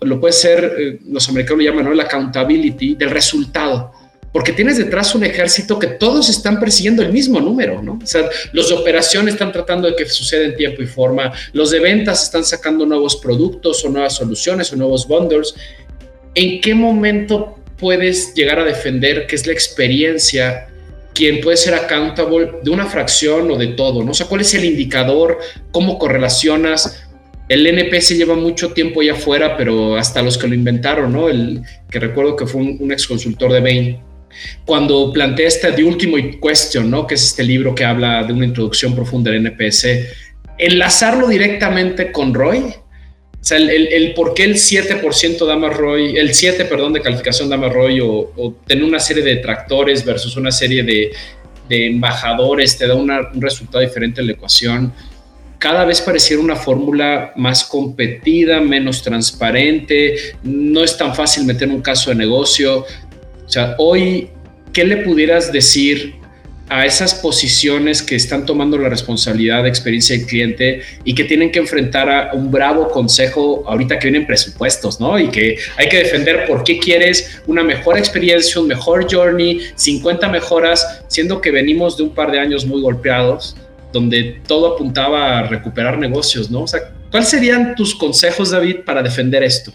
Lo 0.00 0.20
puede 0.20 0.32
ser, 0.32 0.76
eh, 0.78 0.98
los 1.08 1.28
americanos 1.28 1.64
lo 1.64 1.70
llaman, 1.70 1.84
¿no? 1.86 1.94
La 1.94 2.04
accountability 2.04 2.94
del 2.94 3.10
resultado. 3.10 3.92
Porque 4.36 4.52
tienes 4.52 4.76
detrás 4.76 5.14
un 5.14 5.24
ejército 5.24 5.78
que 5.78 5.86
todos 5.86 6.28
están 6.28 6.60
persiguiendo 6.60 7.00
el 7.00 7.10
mismo 7.10 7.40
número, 7.40 7.80
¿no? 7.80 7.98
O 8.02 8.06
sea, 8.06 8.28
los 8.52 8.68
de 8.68 8.74
operación 8.74 9.30
están 9.30 9.50
tratando 9.50 9.88
de 9.88 9.96
que 9.96 10.04
suceda 10.04 10.44
en 10.44 10.54
tiempo 10.54 10.82
y 10.82 10.86
forma, 10.86 11.32
los 11.54 11.70
de 11.70 11.80
ventas 11.80 12.22
están 12.24 12.44
sacando 12.44 12.84
nuevos 12.84 13.16
productos 13.16 13.82
o 13.82 13.88
nuevas 13.88 14.12
soluciones 14.12 14.70
o 14.70 14.76
nuevos 14.76 15.08
bundles. 15.08 15.54
¿En 16.34 16.60
qué 16.60 16.74
momento 16.74 17.58
puedes 17.78 18.34
llegar 18.34 18.58
a 18.58 18.64
defender 18.64 19.26
que 19.26 19.36
es 19.36 19.46
la 19.46 19.54
experiencia 19.54 20.68
quien 21.14 21.40
puede 21.40 21.56
ser 21.56 21.72
accountable 21.72 22.56
de 22.62 22.68
una 22.68 22.84
fracción 22.84 23.50
o 23.50 23.56
de 23.56 23.68
todo, 23.68 24.04
¿no? 24.04 24.10
O 24.10 24.14
sea, 24.14 24.26
¿cuál 24.26 24.42
es 24.42 24.52
el 24.52 24.66
indicador? 24.66 25.38
¿Cómo 25.70 25.98
correlacionas? 25.98 27.06
El 27.48 27.66
NPS 27.66 28.10
lleva 28.10 28.34
mucho 28.34 28.74
tiempo 28.74 29.02
ya 29.02 29.14
afuera, 29.14 29.56
pero 29.56 29.96
hasta 29.96 30.20
los 30.20 30.36
que 30.36 30.46
lo 30.46 30.54
inventaron, 30.54 31.10
¿no? 31.10 31.30
El 31.30 31.62
que 31.90 32.00
recuerdo 32.00 32.36
que 32.36 32.46
fue 32.46 32.60
un, 32.60 32.92
ex 32.92 33.06
consultor 33.06 33.50
de 33.50 33.60
Bain, 33.62 34.06
cuando 34.64 35.12
plantea 35.12 35.48
este 35.48 35.72
The 35.72 35.84
Ultimate 35.84 36.38
Question, 36.40 36.90
¿no? 36.90 37.06
Que 37.06 37.14
es 37.14 37.24
este 37.24 37.44
libro 37.44 37.74
que 37.74 37.84
habla 37.84 38.24
de 38.24 38.32
una 38.32 38.46
introducción 38.46 38.94
profunda 38.94 39.30
del 39.30 39.46
NPS, 39.46 39.86
enlazarlo 40.58 41.28
directamente 41.28 42.12
con 42.12 42.32
Roy 42.34 42.74
o 43.46 43.48
sea, 43.48 43.58
el, 43.58 44.12
por 44.14 44.34
qué 44.34 44.42
el 44.42 44.56
7% 44.56 45.46
Dama 45.46 45.70
Roy, 45.70 46.16
el 46.16 46.34
7, 46.34 46.64
perdón, 46.64 46.94
de 46.94 47.00
calificación 47.00 47.48
Dama 47.48 47.68
Roy 47.68 48.00
o, 48.00 48.56
tener 48.66 48.82
una 48.82 48.98
serie 48.98 49.22
de 49.22 49.36
tractores 49.36 50.04
versus 50.04 50.36
una 50.36 50.50
serie 50.50 50.82
de, 50.82 51.12
embajadores 51.68 52.76
te 52.76 52.88
da 52.88 52.96
un 52.96 53.08
resultado 53.40 53.84
diferente 53.84 54.20
en 54.20 54.26
la 54.26 54.32
ecuación. 54.32 54.92
Cada 55.58 55.84
vez 55.84 56.00
pareciera 56.00 56.42
una 56.42 56.56
fórmula 56.56 57.34
más 57.36 57.62
competida, 57.62 58.60
menos 58.60 59.04
transparente, 59.04 60.16
no 60.42 60.82
es 60.82 60.98
tan 60.98 61.14
fácil 61.14 61.44
meter 61.44 61.68
un 61.68 61.82
caso 61.82 62.10
de 62.10 62.16
negocio. 62.16 62.84
O 63.46 63.48
sea, 63.48 63.76
hoy, 63.78 64.30
¿qué 64.72 64.84
le 64.84 64.98
pudieras 64.98 65.52
decir 65.52 66.16
a 66.68 66.84
esas 66.84 67.14
posiciones 67.14 68.02
que 68.02 68.16
están 68.16 68.44
tomando 68.44 68.76
la 68.76 68.88
responsabilidad 68.88 69.62
de 69.62 69.68
experiencia 69.68 70.16
del 70.16 70.26
cliente 70.26 70.82
y 71.04 71.14
que 71.14 71.24
tienen 71.24 71.52
que 71.52 71.60
enfrentar 71.60 72.10
a 72.10 72.32
un 72.34 72.50
bravo 72.50 72.88
consejo 72.88 73.64
ahorita 73.68 73.98
que 73.98 74.08
vienen 74.08 74.26
presupuestos, 74.26 75.00
¿no? 75.00 75.18
Y 75.18 75.28
que 75.28 75.58
hay 75.76 75.88
que 75.88 75.98
defender 75.98 76.44
por 76.46 76.64
qué 76.64 76.78
quieres 76.78 77.40
una 77.46 77.62
mejor 77.62 77.96
experiencia, 77.96 78.60
un 78.60 78.66
mejor 78.66 79.06
journey, 79.08 79.60
50 79.76 80.28
mejoras, 80.28 81.02
siendo 81.06 81.40
que 81.40 81.52
venimos 81.52 81.96
de 81.96 82.02
un 82.02 82.10
par 82.10 82.32
de 82.32 82.40
años 82.40 82.66
muy 82.66 82.82
golpeados, 82.82 83.56
donde 83.92 84.40
todo 84.46 84.74
apuntaba 84.74 85.38
a 85.38 85.42
recuperar 85.44 85.98
negocios, 85.98 86.50
¿no? 86.50 86.62
O 86.62 86.66
sea, 86.66 86.80
¿cuáles 87.12 87.28
serían 87.28 87.76
tus 87.76 87.94
consejos, 87.94 88.50
David, 88.50 88.78
para 88.84 89.02
defender 89.02 89.44
esto? 89.44 89.72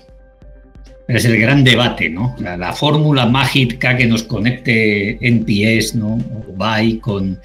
Es 1.17 1.25
el 1.25 1.39
gran 1.39 1.63
debate, 1.63 2.09
¿no? 2.09 2.35
La, 2.39 2.73
fórmula 2.73 3.25
mágica 3.25 3.97
que 3.97 4.05
nos 4.05 4.23
conecte 4.23 5.17
NPS, 5.21 5.95
¿no? 5.95 6.13
O 6.13 6.53
BUY 6.55 6.99
con, 6.99 7.39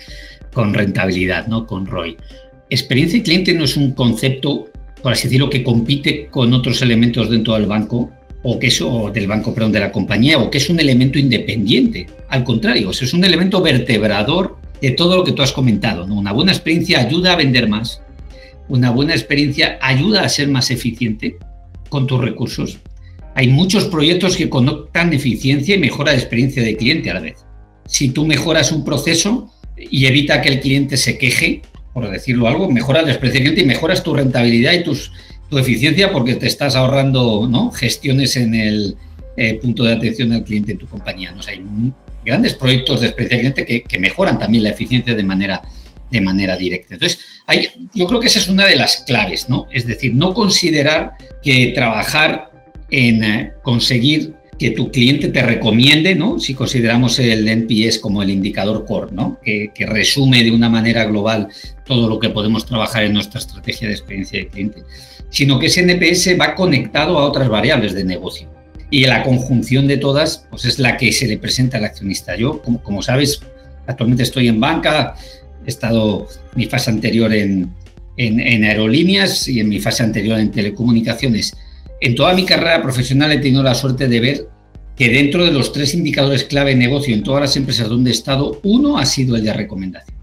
con 0.52 0.72
rentabilidad, 0.72 1.46
¿no? 1.48 1.66
Con 1.66 1.86
ROI. 1.86 2.16
Experiencia 2.70 3.18
de 3.18 3.24
cliente 3.24 3.54
no 3.54 3.64
es 3.64 3.76
un 3.76 3.92
concepto, 3.92 4.68
por 5.02 5.12
así 5.12 5.24
decirlo, 5.24 5.50
que 5.50 5.62
compite 5.62 6.26
con 6.26 6.52
otros 6.52 6.80
elementos 6.82 7.30
dentro 7.30 7.54
del 7.54 7.66
banco 7.66 8.10
o 8.42 8.58
que 8.58 8.68
es 8.68 8.82
del 9.12 9.26
banco, 9.26 9.52
perdón, 9.52 9.72
de 9.72 9.80
la 9.80 9.90
compañía, 9.90 10.38
o 10.38 10.50
que 10.50 10.58
es 10.58 10.70
un 10.70 10.78
elemento 10.78 11.18
independiente. 11.18 12.06
Al 12.28 12.44
contrario, 12.44 12.90
es 12.90 13.12
un 13.12 13.24
elemento 13.24 13.60
vertebrador 13.60 14.58
de 14.80 14.92
todo 14.92 15.16
lo 15.16 15.24
que 15.24 15.32
tú 15.32 15.42
has 15.42 15.52
comentado. 15.52 16.06
¿no? 16.06 16.14
Una 16.14 16.32
buena 16.32 16.52
experiencia 16.52 17.00
ayuda 17.00 17.32
a 17.32 17.36
vender 17.36 17.68
más. 17.68 18.02
Una 18.68 18.90
buena 18.90 19.14
experiencia 19.14 19.78
ayuda 19.80 20.22
a 20.22 20.28
ser 20.28 20.48
más 20.48 20.70
eficiente 20.70 21.36
con 21.88 22.06
tus 22.06 22.20
recursos 22.20 22.78
hay 23.36 23.48
muchos 23.48 23.84
proyectos 23.84 24.34
que 24.34 24.48
conectan 24.48 25.12
eficiencia 25.12 25.76
y 25.76 25.78
mejora 25.78 26.12
de 26.12 26.18
experiencia 26.18 26.62
de 26.62 26.74
cliente 26.74 27.10
a 27.10 27.14
la 27.14 27.20
vez. 27.20 27.44
Si 27.84 28.08
tú 28.08 28.24
mejoras 28.24 28.72
un 28.72 28.82
proceso 28.82 29.52
y 29.76 30.06
evita 30.06 30.40
que 30.40 30.48
el 30.48 30.60
cliente 30.60 30.96
se 30.96 31.18
queje, 31.18 31.60
por 31.92 32.10
decirlo 32.10 32.48
algo, 32.48 32.70
mejoras 32.70 33.04
la 33.04 33.10
experiencia 33.10 33.40
de 33.40 33.44
cliente 33.44 33.62
y 33.62 33.66
mejoras 33.66 34.02
tu 34.02 34.14
rentabilidad 34.14 34.72
y 34.72 34.82
tus, 34.82 35.12
tu 35.50 35.58
eficiencia 35.58 36.12
porque 36.12 36.36
te 36.36 36.46
estás 36.46 36.76
ahorrando 36.76 37.46
¿no? 37.46 37.70
gestiones 37.72 38.38
en 38.38 38.54
el 38.54 38.96
eh, 39.36 39.58
punto 39.60 39.84
de 39.84 39.92
atención 39.92 40.30
del 40.30 40.42
cliente 40.42 40.72
en 40.72 40.78
tu 40.78 40.86
compañía. 40.86 41.32
¿no? 41.32 41.42
hay 41.46 41.62
grandes 42.24 42.54
proyectos 42.54 43.02
de 43.02 43.08
experiencia 43.08 43.50
de 43.50 43.64
cliente 43.66 43.82
que, 43.86 43.98
mejoran 43.98 44.38
también 44.38 44.64
la 44.64 44.70
eficiencia 44.70 45.14
de 45.14 45.22
manera, 45.22 45.60
de 46.10 46.20
manera 46.22 46.56
directa. 46.56 46.94
Entonces, 46.94 47.18
hay, 47.46 47.68
yo 47.92 48.06
creo 48.06 48.18
que 48.18 48.28
esa 48.28 48.38
es 48.38 48.48
una 48.48 48.64
de 48.64 48.76
las 48.76 49.04
claves, 49.06 49.50
¿no? 49.50 49.66
Es 49.70 49.86
decir, 49.86 50.14
no 50.14 50.32
considerar 50.32 51.12
que 51.42 51.72
trabajar 51.74 52.55
en 52.90 53.24
eh, 53.24 53.52
conseguir 53.62 54.34
que 54.58 54.70
tu 54.70 54.90
cliente 54.90 55.28
te 55.28 55.42
recomiende, 55.42 56.14
¿no? 56.14 56.38
Si 56.38 56.54
consideramos 56.54 57.18
el 57.18 57.46
NPS 57.46 57.98
como 57.98 58.22
el 58.22 58.30
indicador 58.30 58.86
core, 58.86 59.12
¿no? 59.12 59.38
Que, 59.42 59.70
resume 59.86 60.42
de 60.42 60.50
una 60.50 60.70
manera 60.70 61.04
global 61.04 61.48
todo 61.84 62.08
lo 62.08 62.18
que 62.18 62.30
podemos 62.30 62.64
trabajar 62.64 63.04
en 63.04 63.12
nuestra 63.12 63.38
estrategia 63.38 63.88
de 63.88 63.94
experiencia 63.94 64.38
de 64.38 64.48
cliente, 64.48 64.82
sino 65.28 65.58
que 65.58 65.66
ese 65.66 65.82
NPS 65.82 66.40
va 66.40 66.54
conectado 66.54 67.18
a 67.18 67.24
otras 67.24 67.48
variables 67.48 67.92
de 67.94 68.04
negocio. 68.04 68.48
Y 68.90 69.04
la 69.04 69.22
conjunción 69.22 69.86
de 69.86 69.98
todas, 69.98 70.46
pues 70.48 70.64
es 70.64 70.78
la 70.78 70.96
que 70.96 71.12
se 71.12 71.26
le 71.26 71.38
presenta 71.38 71.76
al 71.76 71.84
accionista. 71.84 72.36
Yo, 72.36 72.62
como, 72.62 73.02
sabes, 73.02 73.42
actualmente 73.86 74.22
estoy 74.22 74.48
en 74.48 74.60
banca, 74.60 75.16
he 75.66 75.68
estado 75.68 76.28
mi 76.54 76.66
fase 76.66 76.90
anterior 76.90 77.32
en, 77.34 77.74
en 78.16 78.64
aerolíneas 78.64 79.48
y 79.48 79.60
en 79.60 79.68
mi 79.68 79.80
fase 79.80 80.02
anterior 80.02 80.38
en 80.38 80.50
telecomunicaciones 80.50 81.54
en 82.00 82.14
toda 82.14 82.34
mi 82.34 82.44
carrera 82.44 82.82
profesional 82.82 83.32
he 83.32 83.38
tenido 83.38 83.62
la 83.62 83.74
suerte 83.74 84.08
de 84.08 84.20
ver 84.20 84.48
que 84.96 85.08
dentro 85.10 85.44
de 85.44 85.52
los 85.52 85.72
tres 85.72 85.94
indicadores 85.94 86.44
clave 86.44 86.70
de 86.70 86.76
negocio 86.76 87.14
en 87.14 87.22
todas 87.22 87.42
las 87.42 87.56
empresas 87.56 87.88
donde 87.88 88.10
he 88.10 88.14
estado, 88.14 88.60
uno 88.64 88.98
ha 88.98 89.04
sido 89.04 89.36
el 89.36 89.44
de 89.44 89.52
recomendación. 89.52 90.16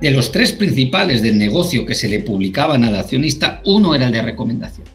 De 0.00 0.10
los 0.10 0.32
tres 0.32 0.52
principales 0.52 1.22
del 1.22 1.38
negocio 1.38 1.86
que 1.86 1.94
se 1.94 2.08
le 2.08 2.20
publicaban 2.20 2.84
al 2.84 2.96
accionista, 2.96 3.62
uno 3.64 3.94
era 3.94 4.06
el 4.06 4.12
de 4.12 4.22
recomendación. 4.22 4.86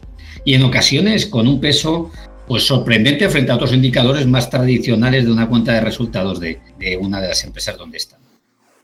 Y 0.44 0.54
en 0.54 0.62
ocasiones 0.62 1.26
con 1.26 1.48
un 1.48 1.60
peso 1.60 2.10
pues 2.46 2.66
sorprendente 2.66 3.28
frente 3.30 3.52
a 3.52 3.54
otros 3.54 3.72
indicadores 3.72 4.26
más 4.26 4.50
tradicionales 4.50 5.24
de 5.24 5.32
una 5.32 5.48
cuenta 5.48 5.72
de 5.72 5.80
resultados 5.80 6.40
de, 6.40 6.60
una 7.00 7.20
de 7.20 7.28
las 7.28 7.42
empresas 7.44 7.78
donde 7.78 7.96
están. 7.96 8.20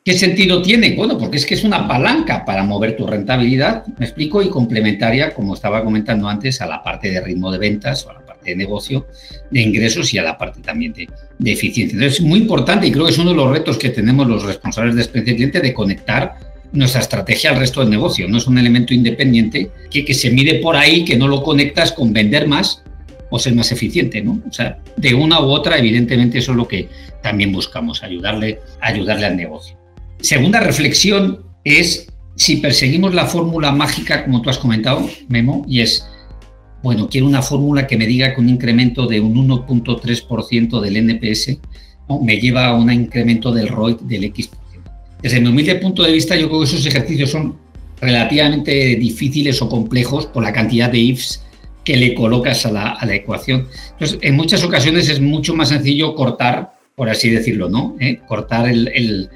¿Qué 0.02 0.14
sentido 0.14 0.62
tiene? 0.62 0.94
Bueno, 0.94 1.18
porque 1.18 1.36
es 1.36 1.44
que 1.44 1.52
es 1.52 1.62
una 1.62 1.86
palanca 1.86 2.46
para 2.46 2.64
mover 2.64 2.96
tu 2.96 3.06
rentabilidad, 3.06 3.84
me 3.98 4.06
explico, 4.06 4.40
y 4.40 4.48
complementaria, 4.48 5.34
como 5.34 5.52
estaba 5.52 5.84
comentando 5.84 6.26
antes, 6.26 6.62
a 6.62 6.66
la 6.66 6.82
parte 6.82 7.10
de 7.10 7.20
ritmo 7.20 7.52
de 7.52 7.58
ventas 7.58 8.06
o 8.06 8.10
a 8.10 8.14
la 8.14 8.24
parte 8.24 8.48
de 8.50 8.56
negocio, 8.56 9.06
de 9.50 9.60
ingresos 9.60 10.14
y 10.14 10.18
a 10.18 10.22
la 10.22 10.38
parte 10.38 10.62
también 10.62 10.94
de, 10.94 11.06
eficiencia. 11.52 11.96
Entonces, 11.96 12.20
es 12.20 12.24
muy 12.24 12.38
importante 12.38 12.86
y 12.86 12.92
creo 12.92 13.04
que 13.04 13.10
es 13.10 13.18
uno 13.18 13.30
de 13.30 13.36
los 13.36 13.50
retos 13.50 13.76
que 13.76 13.90
tenemos 13.90 14.26
los 14.26 14.42
responsables 14.42 14.94
de 14.94 15.02
experiencia 15.02 15.34
cliente 15.34 15.60
de 15.60 15.74
conectar 15.74 16.34
nuestra 16.72 17.02
estrategia 17.02 17.50
al 17.50 17.58
resto 17.58 17.80
del 17.80 17.90
negocio. 17.90 18.26
No 18.26 18.38
es 18.38 18.46
un 18.46 18.56
elemento 18.56 18.94
independiente 18.94 19.70
que, 19.90 20.06
que 20.06 20.14
se 20.14 20.30
mide 20.30 20.60
por 20.60 20.76
ahí, 20.76 21.04
que 21.04 21.18
no 21.18 21.28
lo 21.28 21.42
conectas 21.42 21.92
con 21.92 22.14
vender 22.14 22.48
más 22.48 22.82
o 23.28 23.38
ser 23.38 23.54
más 23.54 23.70
eficiente, 23.70 24.22
¿no? 24.22 24.40
O 24.48 24.52
sea, 24.52 24.78
de 24.96 25.12
una 25.12 25.40
u 25.40 25.50
otra, 25.50 25.76
evidentemente, 25.76 26.38
eso 26.38 26.52
es 26.52 26.56
lo 26.56 26.66
que 26.66 26.88
también 27.22 27.52
buscamos, 27.52 28.02
ayudarle, 28.02 28.60
ayudarle 28.80 29.26
al 29.26 29.36
negocio. 29.36 29.79
Segunda 30.20 30.60
reflexión 30.60 31.40
es 31.64 32.06
si 32.36 32.56
perseguimos 32.56 33.14
la 33.14 33.26
fórmula 33.26 33.72
mágica, 33.72 34.24
como 34.24 34.40
tú 34.42 34.50
has 34.50 34.58
comentado, 34.58 35.06
Memo, 35.28 35.64
y 35.68 35.80
es, 35.80 36.06
bueno, 36.82 37.08
quiero 37.08 37.26
una 37.26 37.42
fórmula 37.42 37.86
que 37.86 37.96
me 37.96 38.06
diga 38.06 38.34
que 38.34 38.40
un 38.40 38.48
incremento 38.48 39.06
de 39.06 39.20
un 39.20 39.34
1.3% 39.46 40.80
del 40.80 40.96
NPS 40.96 41.58
me 42.22 42.40
lleva 42.40 42.66
a 42.66 42.74
un 42.74 42.90
incremento 42.90 43.52
del 43.52 43.68
ROI 43.68 43.98
del 44.02 44.24
X%. 44.24 44.56
Desde 45.22 45.40
mi 45.40 45.48
humilde 45.48 45.74
punto 45.76 46.02
de 46.02 46.12
vista, 46.12 46.34
yo 46.34 46.48
creo 46.48 46.60
que 46.60 46.66
esos 46.66 46.86
ejercicios 46.86 47.30
son 47.30 47.58
relativamente 48.00 48.96
difíciles 48.96 49.60
o 49.60 49.68
complejos 49.68 50.26
por 50.26 50.42
la 50.42 50.52
cantidad 50.52 50.90
de 50.90 50.98
ifs 50.98 51.44
que 51.84 51.96
le 51.96 52.14
colocas 52.14 52.64
a 52.64 52.72
la, 52.72 53.14
ecuación. 53.14 53.68
Entonces, 53.92 54.18
en 54.22 54.34
muchas 54.34 54.64
ocasiones 54.64 55.08
es 55.10 55.20
mucho 55.20 55.54
más 55.54 55.68
sencillo 55.68 56.14
cortar, 56.14 56.72
por 56.96 57.10
así 57.10 57.28
decirlo, 57.28 57.68
¿no? 57.68 57.96
¿Eh? 58.00 58.20
Cortar 58.26 58.68
el 58.68 59.28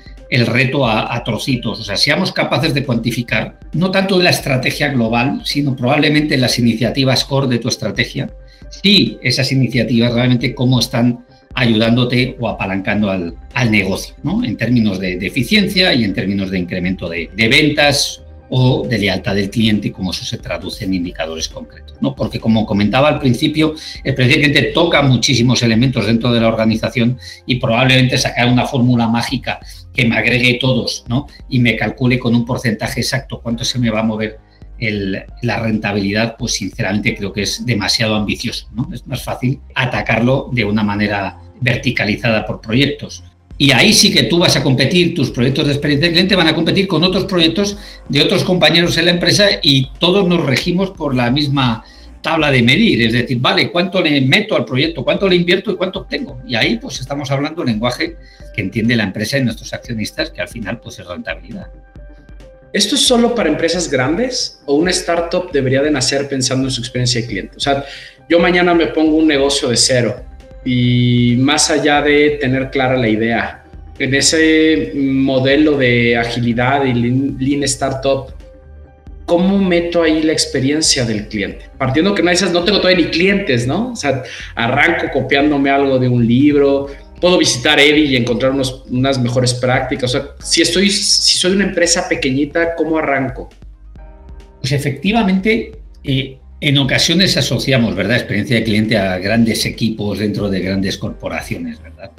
reto 0.46 0.86
a, 0.86 1.22
trocitos. 1.24 1.80
O 1.80 1.84
sea, 1.84 1.96
seamos 1.96 2.32
capaces 2.32 2.74
de 2.74 2.84
cuantificar 2.84 3.58
no 3.72 3.90
tanto 3.90 4.20
la 4.20 4.30
estrategia 4.30 4.88
global, 4.88 5.42
sino 5.44 5.76
probablemente 5.76 6.36
las 6.36 6.58
iniciativas 6.58 7.24
core 7.24 7.48
de 7.48 7.58
tu 7.58 7.68
estrategia. 7.68 8.30
Si 8.70 9.18
esas 9.22 9.52
iniciativas 9.52 10.12
realmente 10.12 10.54
cómo 10.54 10.80
están 10.80 11.24
ayudándote 11.54 12.36
o 12.40 12.48
apalancando 12.48 13.10
al, 13.10 13.36
negocio, 13.70 14.16
¿no? 14.24 14.42
En 14.44 14.56
términos 14.56 14.98
de, 14.98 15.14
eficiencia 15.24 15.94
y 15.94 16.02
en 16.02 16.12
términos 16.12 16.50
de 16.50 16.58
incremento 16.58 17.08
de 17.08 17.48
ventas 17.48 18.23
o 18.56 18.86
de 18.86 18.98
lealtad 18.98 19.34
del 19.34 19.50
cliente, 19.50 19.90
como 19.90 20.12
eso 20.12 20.24
se 20.24 20.38
traduce 20.38 20.84
en 20.84 20.94
indicadores 20.94 21.48
concretos. 21.48 21.96
¿no? 22.00 22.14
Porque 22.14 22.38
como 22.38 22.64
comentaba 22.64 23.08
al 23.08 23.18
principio, 23.18 23.74
el 24.04 24.14
presidente 24.14 24.62
toca 24.72 25.02
muchísimos 25.02 25.60
elementos 25.64 26.06
dentro 26.06 26.32
de 26.32 26.40
la 26.40 26.46
organización 26.46 27.18
y 27.46 27.56
probablemente 27.56 28.16
sacar 28.16 28.46
una 28.46 28.64
fórmula 28.64 29.08
mágica 29.08 29.58
que 29.92 30.04
me 30.04 30.16
agregue 30.16 30.58
todos 30.60 31.04
¿no? 31.08 31.26
y 31.48 31.58
me 31.58 31.74
calcule 31.74 32.16
con 32.20 32.32
un 32.32 32.44
porcentaje 32.44 33.00
exacto 33.00 33.40
cuánto 33.42 33.64
se 33.64 33.80
me 33.80 33.90
va 33.90 34.00
a 34.00 34.04
mover 34.04 34.38
la 35.42 35.58
rentabilidad, 35.58 36.36
pues 36.38 36.52
sinceramente 36.52 37.16
creo 37.16 37.32
que 37.32 37.42
es 37.42 37.66
demasiado 37.66 38.14
ambicioso. 38.14 38.68
¿no? 38.72 38.88
Es 38.92 39.04
más 39.08 39.24
fácil 39.24 39.58
atacarlo 39.74 40.48
de 40.52 40.64
una 40.64 40.84
manera 40.84 41.40
verticalizada 41.60 42.46
por 42.46 42.60
proyectos. 42.60 43.24
Y 43.56 43.70
ahí 43.70 43.92
sí 43.92 44.12
que 44.12 44.24
tú 44.24 44.38
vas 44.38 44.56
a 44.56 44.62
competir, 44.62 45.14
tus 45.14 45.30
proyectos 45.30 45.66
de 45.66 45.72
experiencia 45.72 46.08
de 46.08 46.12
cliente 46.12 46.34
van 46.34 46.48
a 46.48 46.54
competir 46.54 46.88
con 46.88 47.04
otros 47.04 47.24
proyectos 47.24 47.78
de 48.08 48.20
otros 48.20 48.42
compañeros 48.42 48.98
en 48.98 49.04
la 49.04 49.12
empresa 49.12 49.46
y 49.62 49.90
todos 49.98 50.26
nos 50.26 50.44
regimos 50.44 50.90
por 50.90 51.14
la 51.14 51.30
misma 51.30 51.84
tabla 52.20 52.50
de 52.50 52.62
medir, 52.62 53.02
es 53.02 53.12
decir, 53.12 53.38
vale, 53.38 53.70
¿cuánto 53.70 54.00
le 54.02 54.20
meto 54.22 54.56
al 54.56 54.64
proyecto? 54.64 55.04
¿Cuánto 55.04 55.28
le 55.28 55.36
invierto 55.36 55.70
y 55.70 55.76
cuánto 55.76 56.00
obtengo? 56.00 56.40
Y 56.46 56.56
ahí 56.56 56.78
pues 56.78 56.98
estamos 56.98 57.30
hablando 57.30 57.62
el 57.62 57.68
lenguaje 57.68 58.16
que 58.54 58.62
entiende 58.62 58.96
la 58.96 59.04
empresa 59.04 59.38
y 59.38 59.44
nuestros 59.44 59.72
accionistas, 59.74 60.30
que 60.30 60.40
al 60.40 60.48
final 60.48 60.80
pues 60.80 60.98
es 60.98 61.06
rentabilidad. 61.06 61.66
¿Esto 62.72 62.96
es 62.96 63.02
solo 63.02 63.34
para 63.34 63.50
empresas 63.50 63.88
grandes 63.88 64.62
o 64.64 64.74
una 64.74 64.90
startup 64.90 65.52
debería 65.52 65.82
de 65.82 65.90
nacer 65.90 66.26
pensando 66.28 66.66
en 66.66 66.70
su 66.72 66.80
experiencia 66.80 67.20
de 67.20 67.26
cliente? 67.26 67.56
O 67.56 67.60
sea, 67.60 67.84
yo 68.28 68.40
mañana 68.40 68.74
me 68.74 68.86
pongo 68.86 69.16
un 69.16 69.28
negocio 69.28 69.68
de 69.68 69.76
cero 69.76 70.24
y 70.64 71.36
más 71.38 71.70
allá 71.70 72.02
de 72.02 72.38
tener 72.40 72.70
clara 72.70 72.96
la 72.96 73.08
idea, 73.08 73.64
en 73.98 74.14
ese 74.14 74.92
modelo 74.94 75.76
de 75.76 76.16
agilidad 76.16 76.84
y 76.84 76.94
lean 76.94 77.62
startup, 77.64 78.34
¿cómo 79.24 79.58
meto 79.58 80.02
ahí 80.02 80.22
la 80.22 80.32
experiencia 80.32 81.04
del 81.04 81.28
cliente? 81.28 81.66
Partiendo 81.78 82.14
que 82.14 82.22
no 82.22 82.30
dices, 82.30 82.50
no 82.50 82.64
tengo 82.64 82.80
todavía 82.80 83.04
ni 83.04 83.10
clientes, 83.10 83.66
¿no? 83.66 83.92
O 83.92 83.96
sea, 83.96 84.22
arranco 84.54 85.06
copiándome 85.12 85.70
algo 85.70 85.98
de 85.98 86.08
un 86.08 86.26
libro, 86.26 86.88
puedo 87.20 87.38
visitar 87.38 87.78
Eddie 87.78 88.06
y 88.06 88.16
encontrar 88.16 88.52
unas 88.52 89.18
mejores 89.18 89.54
prácticas. 89.54 90.14
O 90.14 90.18
sea, 90.18 90.30
si, 90.42 90.62
estoy, 90.62 90.90
si 90.90 91.38
soy 91.38 91.52
una 91.52 91.64
empresa 91.64 92.08
pequeñita, 92.08 92.74
¿cómo 92.74 92.98
arranco? 92.98 93.48
Pues 94.60 94.72
efectivamente, 94.72 95.72
eh, 96.02 96.38
en 96.60 96.78
ocasiones 96.78 97.36
asociamos, 97.36 97.94
¿verdad?, 97.94 98.16
experiencia 98.16 98.56
de 98.56 98.64
cliente 98.64 98.96
a 98.96 99.18
grandes 99.18 99.66
equipos 99.66 100.18
dentro 100.18 100.48
de 100.48 100.60
grandes 100.60 100.98
corporaciones, 100.98 101.80
¿verdad? 101.82 102.10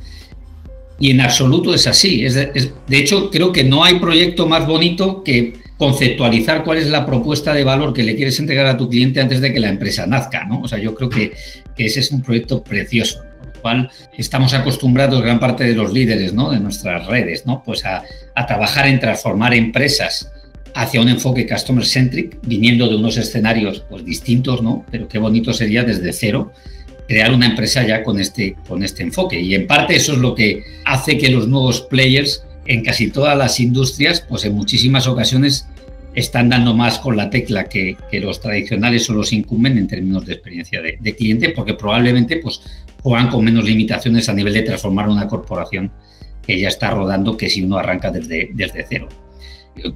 Y 1.00 1.12
en 1.12 1.22
absoluto 1.22 1.74
es 1.74 1.88
así. 1.88 2.22
de, 2.22 2.98
hecho, 2.98 3.30
creo 3.30 3.52
que 3.52 3.64
no 3.64 3.84
hay 3.84 4.00
proyecto 4.00 4.48
más 4.48 4.66
bonito 4.66 5.24
que 5.24 5.54
conceptualizar 5.78 6.64
cuál 6.64 6.78
es 6.78 6.88
la 6.88 7.06
propuesta 7.06 7.54
de 7.54 7.66
valor 7.66 7.94
que 7.94 8.04
le 8.04 8.16
quieres 8.16 8.40
entregar 8.40 8.66
a 8.66 8.78
tu 8.78 8.90
cliente 8.90 9.20
antes 9.20 9.42
de 9.42 9.52
que 9.52 9.60
la 9.60 9.70
empresa 9.70 10.08
nazca, 10.08 10.46
¿no? 10.46 10.62
O 10.62 10.68
sea, 10.68 10.78
yo 10.78 10.96
creo 10.96 11.10
que, 11.10 11.34
ese 11.78 12.00
es 12.00 12.12
un 12.12 12.22
proyecto 12.22 12.64
precioso, 12.64 13.20
por 13.38 13.48
lo 13.48 13.62
cual 13.62 13.90
estamos 14.18 14.54
acostumbrados, 14.54 15.22
gran 15.22 15.40
parte 15.40 15.66
de 15.66 15.74
los 15.74 15.92
líderes, 15.92 16.34
¿no? 16.34 16.52
De 16.52 16.60
nuestras 16.62 17.08
redes, 17.08 17.46
¿no? 17.46 17.62
Pues 17.62 17.84
a 17.84 18.04
trabajar 18.48 18.88
en 18.88 19.00
transformar 19.00 19.54
empresas 19.54 20.32
hacia 20.76 21.02
un 21.02 21.08
enfoque 21.08 21.48
customer 21.48 21.86
centric, 21.86 22.38
viniendo 22.46 22.88
de 22.88 22.96
unos 22.96 23.16
escenarios 23.18 23.86
pues, 23.90 24.04
distintos, 24.04 24.62
¿no? 24.62 24.86
Pero 24.92 25.08
qué 25.08 25.18
bonito 25.18 25.54
sería 25.54 25.84
desde 25.84 26.12
cero 26.12 26.52
crear 27.08 27.34
una 27.34 27.46
empresa 27.46 27.86
ya 27.88 28.04
con 28.04 28.20
este, 28.20 28.58
con 28.68 28.84
este 28.84 29.02
enfoque. 29.02 29.40
Y 29.40 29.56
en 29.56 29.68
parte 29.68 29.96
eso 29.96 30.14
es 30.14 30.20
lo 30.20 30.36
que 30.36 30.64
hace 30.84 31.18
que 31.18 31.30
los 31.30 31.48
nuevos 31.48 31.82
players 31.82 32.44
en 32.66 32.84
casi 32.84 33.10
todas 33.10 33.38
las 33.38 33.60
industrias, 33.62 34.22
pues 34.28 34.44
en 34.44 34.54
muchísimas 34.54 35.08
ocasiones 35.08 35.66
están 36.14 36.50
dando 36.50 36.74
más 36.74 37.00
con 37.00 37.16
la 37.16 37.30
tecla 37.30 37.70
que, 37.70 37.96
los 38.12 38.42
tradicionales 38.42 39.10
o 39.10 39.14
los 39.14 39.32
incumben 39.32 39.78
en 39.78 39.88
términos 39.88 40.26
de 40.26 40.34
experiencia 40.34 40.82
de, 40.82 40.98
de, 41.00 41.16
cliente, 41.16 41.50
porque 41.50 41.74
probablemente 41.74 42.38
pues, 42.38 42.62
juegan 43.02 43.30
con 43.30 43.46
menos 43.46 43.64
limitaciones 43.64 44.28
a 44.28 44.34
nivel 44.34 44.54
de 44.54 44.64
transformar 44.64 45.08
una 45.08 45.28
corporación 45.28 45.92
que 46.46 46.60
ya 46.60 46.68
está 46.68 46.92
rodando 46.92 47.38
que 47.38 47.50
si 47.50 47.62
uno 47.62 47.78
arranca 47.78 48.12
desde, 48.12 48.50
desde 48.54 48.86
cero. 48.90 49.08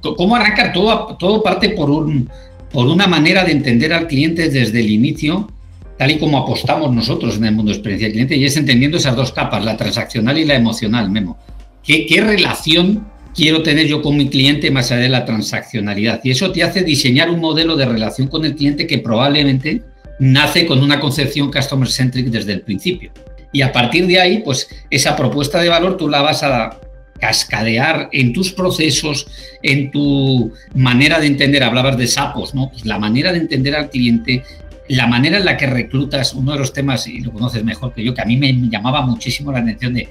¿Cómo 0.00 0.36
arrancar? 0.36 0.72
Todo, 0.72 1.16
todo 1.18 1.42
parte 1.42 1.70
por, 1.70 1.90
un, 1.90 2.28
por 2.72 2.86
una 2.86 3.06
manera 3.06 3.44
de 3.44 3.52
entender 3.52 3.92
al 3.92 4.06
cliente 4.06 4.48
desde 4.48 4.80
el 4.80 4.90
inicio, 4.90 5.50
tal 5.98 6.10
y 6.10 6.18
como 6.18 6.38
apostamos 6.38 6.94
nosotros 6.94 7.36
en 7.36 7.44
el 7.44 7.54
mundo 7.54 7.70
de 7.70 7.76
experiencia 7.76 8.06
del 8.06 8.12
cliente, 8.12 8.36
y 8.36 8.44
es 8.44 8.56
entendiendo 8.56 8.96
esas 8.96 9.16
dos 9.16 9.32
capas, 9.32 9.64
la 9.64 9.76
transaccional 9.76 10.38
y 10.38 10.44
la 10.44 10.54
emocional, 10.54 11.10
Memo. 11.10 11.38
¿Qué, 11.82 12.06
qué 12.06 12.20
relación 12.20 13.06
quiero 13.34 13.62
tener 13.62 13.86
yo 13.86 14.02
con 14.02 14.16
mi 14.16 14.28
cliente 14.28 14.70
más 14.70 14.92
allá 14.92 15.02
de 15.02 15.08
la 15.08 15.24
transaccionalidad? 15.24 16.20
Y 16.24 16.30
eso 16.30 16.52
te 16.52 16.62
hace 16.62 16.82
diseñar 16.82 17.30
un 17.30 17.40
modelo 17.40 17.76
de 17.76 17.86
relación 17.86 18.28
con 18.28 18.44
el 18.44 18.54
cliente 18.54 18.86
que 18.86 18.98
probablemente 18.98 19.82
nace 20.18 20.66
con 20.66 20.82
una 20.82 21.00
concepción 21.00 21.50
customer 21.50 21.88
centric 21.88 22.26
desde 22.26 22.52
el 22.52 22.60
principio. 22.60 23.10
Y 23.52 23.62
a 23.62 23.72
partir 23.72 24.06
de 24.06 24.20
ahí, 24.20 24.42
pues 24.44 24.68
esa 24.90 25.16
propuesta 25.16 25.60
de 25.60 25.68
valor 25.68 25.96
tú 25.96 26.08
la 26.08 26.22
vas 26.22 26.42
a, 26.42 26.78
cascadear 27.20 28.08
en 28.12 28.32
tus 28.32 28.52
procesos, 28.52 29.26
en 29.62 29.90
tu 29.90 30.52
manera 30.74 31.20
de 31.20 31.26
entender, 31.26 31.62
hablabas 31.62 31.96
de 31.96 32.06
sapos, 32.06 32.54
¿no? 32.54 32.70
Pues 32.70 32.86
la 32.86 32.98
manera 32.98 33.32
de 33.32 33.38
entender 33.38 33.74
al 33.76 33.90
cliente, 33.90 34.42
la 34.88 35.06
manera 35.06 35.38
en 35.38 35.44
la 35.44 35.56
que 35.56 35.66
reclutas, 35.66 36.34
uno 36.34 36.52
de 36.52 36.58
los 36.58 36.72
temas, 36.72 37.06
y 37.06 37.20
lo 37.20 37.32
conoces 37.32 37.62
mejor 37.62 37.94
que 37.94 38.02
yo, 38.02 38.14
que 38.14 38.22
a 38.22 38.24
mí 38.24 38.36
me 38.36 38.52
llamaba 38.68 39.02
muchísimo 39.02 39.52
la 39.52 39.60
atención 39.60 39.94
de, 39.94 40.08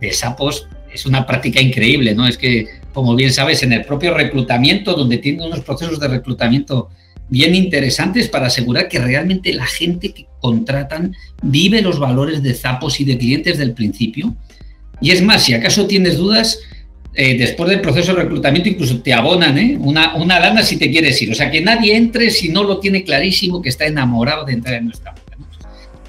de 0.00 0.12
sapos, 0.12 0.68
es 0.92 1.06
una 1.06 1.26
práctica 1.26 1.60
increíble, 1.60 2.14
¿no? 2.14 2.26
Es 2.26 2.38
que, 2.38 2.68
como 2.92 3.16
bien 3.16 3.32
sabes, 3.32 3.62
en 3.62 3.72
el 3.72 3.84
propio 3.84 4.14
reclutamiento, 4.14 4.94
donde 4.94 5.18
tiene 5.18 5.44
unos 5.44 5.60
procesos 5.60 5.98
de 5.98 6.08
reclutamiento 6.08 6.88
bien 7.28 7.54
interesantes 7.54 8.28
para 8.28 8.46
asegurar 8.46 8.88
que 8.88 8.98
realmente 8.98 9.52
la 9.52 9.66
gente 9.66 10.12
que 10.12 10.26
contratan 10.40 11.16
vive 11.42 11.82
los 11.82 11.98
valores 11.98 12.42
de 12.42 12.54
zapos 12.54 13.00
y 13.00 13.04
de 13.04 13.18
clientes 13.18 13.58
del 13.58 13.72
principio 13.72 14.36
y 15.00 15.10
es 15.10 15.22
más, 15.22 15.44
si 15.44 15.54
acaso 15.54 15.86
tienes 15.86 16.16
dudas, 16.16 16.58
eh, 17.14 17.38
después 17.38 17.70
del 17.70 17.80
proceso 17.80 18.12
de 18.12 18.22
reclutamiento 18.22 18.68
incluso 18.68 19.00
te 19.00 19.12
abonan 19.12 19.56
¿eh? 19.56 19.76
una, 19.78 20.16
una 20.16 20.40
lana 20.40 20.62
si 20.62 20.76
te 20.76 20.90
quieres 20.90 21.20
ir. 21.22 21.30
O 21.30 21.34
sea, 21.34 21.50
que 21.50 21.60
nadie 21.60 21.96
entre 21.96 22.30
si 22.30 22.48
no 22.48 22.64
lo 22.64 22.80
tiene 22.80 23.04
clarísimo 23.04 23.62
que 23.62 23.68
está 23.68 23.86
enamorado 23.86 24.44
de 24.44 24.54
entrar 24.54 24.74
en 24.74 24.86
nuestra. 24.86 25.14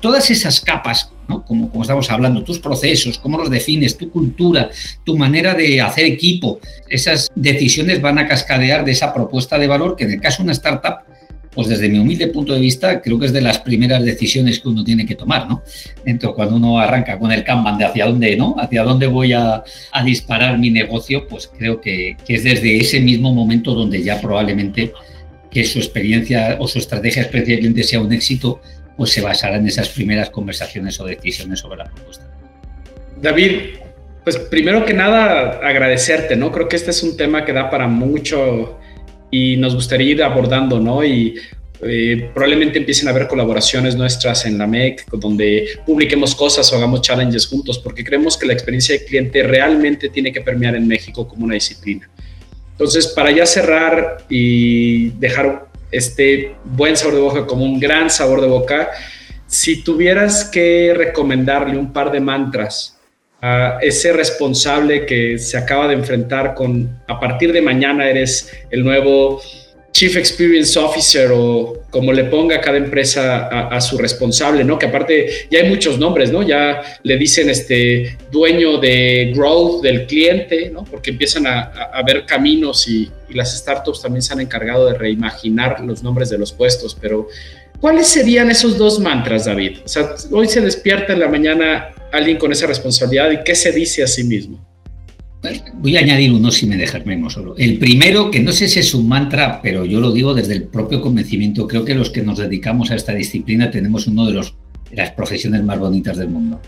Todas 0.01 0.29
esas 0.29 0.61
capas 0.61 1.11
¿no? 1.27 1.43
Como, 1.43 1.71
como 1.71 1.83
estamos 1.83 2.09
hablando, 2.11 2.43
tus 2.43 2.59
procesos, 2.59 3.17
cómo 3.17 3.37
los 3.37 3.49
defines, 3.49 3.97
tu 3.97 4.11
cultura, 4.11 4.69
tu 5.03 5.17
manera 5.17 5.53
de 5.53 5.81
hacer 5.81 6.05
equipo. 6.05 6.59
Esas 6.87 7.31
decisiones 7.35 8.01
van 8.01 8.19
a 8.19 8.27
cascadear 8.27 8.85
de 8.85 8.91
esa 8.91 9.13
propuesta 9.13 9.57
de 9.57 9.67
valor 9.67 9.95
que 9.95 10.03
en 10.03 10.11
el 10.11 10.21
caso 10.21 10.37
de 10.37 10.43
una 10.43 10.53
startup 10.53 10.99
pues 11.55 11.69
desde 11.69 11.87
mi 11.87 11.97
humilde 11.97 12.27
punto 12.27 12.53
de 12.53 12.59
vista, 12.59 13.01
creo 13.01 13.17
que 13.17 13.27
es 13.27 13.33
de 13.33 13.39
las 13.39 13.59
primeras 13.59 14.03
decisiones 14.03 14.59
que 14.59 14.67
uno 14.67 14.83
tiene 14.83 15.05
que 15.05 15.15
tomar, 15.15 15.47
¿no? 15.47 15.63
Entonces, 16.05 16.35
cuando 16.35 16.57
uno 16.57 16.77
arranca 16.77 17.17
con 17.17 17.31
el 17.31 17.45
Kanban 17.45 17.77
de 17.77 17.85
hacia 17.85 18.05
dónde, 18.05 18.35
¿no? 18.35 18.55
Hacia 18.59 18.83
dónde 18.83 19.07
voy 19.07 19.31
a, 19.31 19.63
disparar 20.03 20.59
mi 20.59 20.69
negocio, 20.69 21.27
pues 21.27 21.49
creo 21.57 21.79
que, 21.79 22.17
es 22.27 22.43
desde 22.43 22.77
ese 22.77 22.99
mismo 22.99 23.33
momento 23.33 23.73
donde 23.73 24.03
ya 24.03 24.19
probablemente 24.19 24.91
que 25.49 25.63
su 25.63 25.79
experiencia 25.79 26.57
o 26.59 26.67
su 26.67 26.79
estrategia 26.79 27.23
de 27.23 27.29
experiencia 27.29 27.83
sea 27.85 28.01
un 28.01 28.11
éxito, 28.11 28.59
pues 28.97 29.11
se 29.11 29.21
basará 29.21 29.55
en 29.55 29.67
esas 29.67 29.87
primeras 29.89 30.29
conversaciones 30.29 30.99
o 30.99 31.05
decisiones 31.05 31.59
sobre 31.59 31.77
la 31.77 31.85
propuesta. 31.85 32.25
David, 33.21 33.51
pues 34.25 34.37
primero 34.37 34.83
que 34.83 34.93
nada 34.93 35.61
agradecerte, 35.63 36.35
¿no? 36.35 36.51
Creo 36.51 36.67
que 36.67 36.75
este 36.75 36.91
es 36.91 37.01
un 37.01 37.15
tema 37.15 37.45
que 37.45 37.53
da 37.53 37.69
para 37.69 37.87
mucho 37.87 38.77
y 39.31 39.57
nos 39.57 39.75
gustaría 39.75 40.11
ir 40.11 40.23
abordando, 40.23 40.79
¿no? 40.79 41.03
Y 41.03 41.35
eh, 41.81 42.29
probablemente 42.33 42.79
empiecen 42.79 43.07
a 43.07 43.11
haber 43.11 43.27
colaboraciones 43.27 43.95
nuestras 43.95 44.45
en 44.45 44.57
la 44.57 44.65
MEC, 44.65 45.09
donde 45.11 45.67
publiquemos 45.85 46.33
cosas 46.35 46.71
o 46.71 46.75
hagamos 46.77 47.01
challenges 47.01 47.47
juntos, 47.47 47.79
porque 47.79 48.03
creemos 48.03 48.37
que 48.37 48.45
la 48.45 48.53
experiencia 48.53 48.97
de 48.97 49.05
cliente 49.05 49.43
realmente 49.43 50.09
tiene 50.09 50.31
que 50.31 50.41
permear 50.41 50.75
en 50.75 50.87
México 50.87 51.27
como 51.27 51.45
una 51.45 51.55
disciplina. 51.55 52.09
Entonces, 52.71 53.07
para 53.07 53.31
ya 53.31 53.45
cerrar 53.45 54.25
y 54.29 55.09
dejar 55.11 55.67
este 55.91 56.55
buen 56.63 56.97
sabor 56.97 57.15
de 57.15 57.21
boca 57.21 57.45
como 57.45 57.63
un 57.63 57.79
gran 57.79 58.09
sabor 58.09 58.41
de 58.41 58.47
boca, 58.47 58.89
si 59.47 59.83
tuvieras 59.83 60.45
que 60.45 60.93
recomendarle 60.95 61.77
un 61.77 61.93
par 61.93 62.11
de 62.11 62.19
mantras 62.19 62.94
ese 63.81 64.13
responsable 64.13 65.05
que 65.05 65.37
se 65.37 65.57
acaba 65.57 65.87
de 65.87 65.93
enfrentar 65.93 66.55
con, 66.55 66.99
a 67.07 67.19
partir 67.19 67.51
de 67.53 67.61
mañana 67.61 68.09
eres 68.09 68.51
el 68.69 68.83
nuevo 68.83 69.41
Chief 69.95 70.17
Experience 70.17 70.77
Officer 70.77 71.31
o 71.33 71.83
como 71.89 72.11
le 72.11 72.25
ponga 72.25 72.59
cada 72.59 72.75
empresa 72.75 73.47
a, 73.47 73.79
su 73.79 73.97
responsable, 73.97 74.65
¿no? 74.65 74.77
Que 74.77 74.87
aparte 74.87 75.47
ya 75.49 75.59
hay 75.59 75.69
muchos 75.69 75.97
nombres, 75.97 76.33
¿no? 76.33 76.43
Ya 76.43 76.81
le 77.03 77.17
dicen 77.17 77.49
este 77.49 78.17
dueño 78.29 78.77
de 78.77 79.31
growth 79.33 79.81
del 79.81 80.05
cliente, 80.05 80.69
¿no? 80.69 80.83
Porque 80.83 81.11
empiezan 81.11 81.47
a, 81.47 82.01
ver 82.05 82.25
caminos 82.25 82.89
y, 82.89 83.09
y, 83.29 83.33
las 83.35 83.57
startups 83.57 84.01
también 84.01 84.21
se 84.21 84.33
han 84.33 84.41
encargado 84.41 84.85
de 84.87 84.97
reimaginar 84.97 85.79
los 85.79 86.03
nombres 86.03 86.29
de 86.29 86.39
los 86.39 86.51
puestos, 86.51 86.97
pero 86.99 87.29
¿cuáles 87.85 88.07
serían 88.07 88.49
esos 88.49 88.79
dos 88.79 88.99
mantras, 88.99 89.45
David? 89.45 89.77
O 89.85 89.87
sea, 89.87 90.15
hoy 90.31 90.47
se 90.47 90.59
despierta 90.59 91.13
en 91.13 91.19
la 91.19 91.27
mañana 91.27 91.89
alguien 92.11 92.35
con 92.35 92.51
esa 92.51 92.65
responsabilidad 92.65 93.29
y 93.29 93.43
qué 93.43 93.53
se 93.53 93.71
dice 93.71 94.01
a 94.01 94.07
sí 94.07 94.23
mismo? 94.23 94.59
Voy 95.75 95.95
a 95.95 95.99
añadir 95.99 96.33
uno 96.33 96.49
si 96.49 96.65
me 96.65 96.77
dejas 96.77 97.05
menos 97.05 97.33
solo. 97.33 97.55
El 97.59 97.77
primero, 97.77 98.31
que 98.31 98.39
no 98.39 98.53
sé 98.53 98.69
si 98.69 98.79
es 98.79 98.95
un 98.95 99.07
mantra, 99.07 99.61
pero 99.61 99.85
yo 99.85 99.99
lo 99.99 100.11
digo 100.11 100.33
desde 100.33 100.53
el 100.53 100.63
propio 100.63 100.99
convencimiento, 100.99 101.67
creo 101.67 101.85
que 101.85 101.93
los 101.93 102.09
que 102.09 102.23
nos 102.23 102.39
dedicamos 102.39 102.89
a 102.89 102.95
esta 102.95 103.13
disciplina 103.13 103.69
tenemos 103.69 104.07
uno 104.07 104.25
de, 104.25 104.33
de 104.33 104.95
las 104.95 105.11
profesiones 105.11 105.63
más 105.63 105.77
bonitas 105.77 106.17
del 106.17 106.29
mundo. 106.29 106.59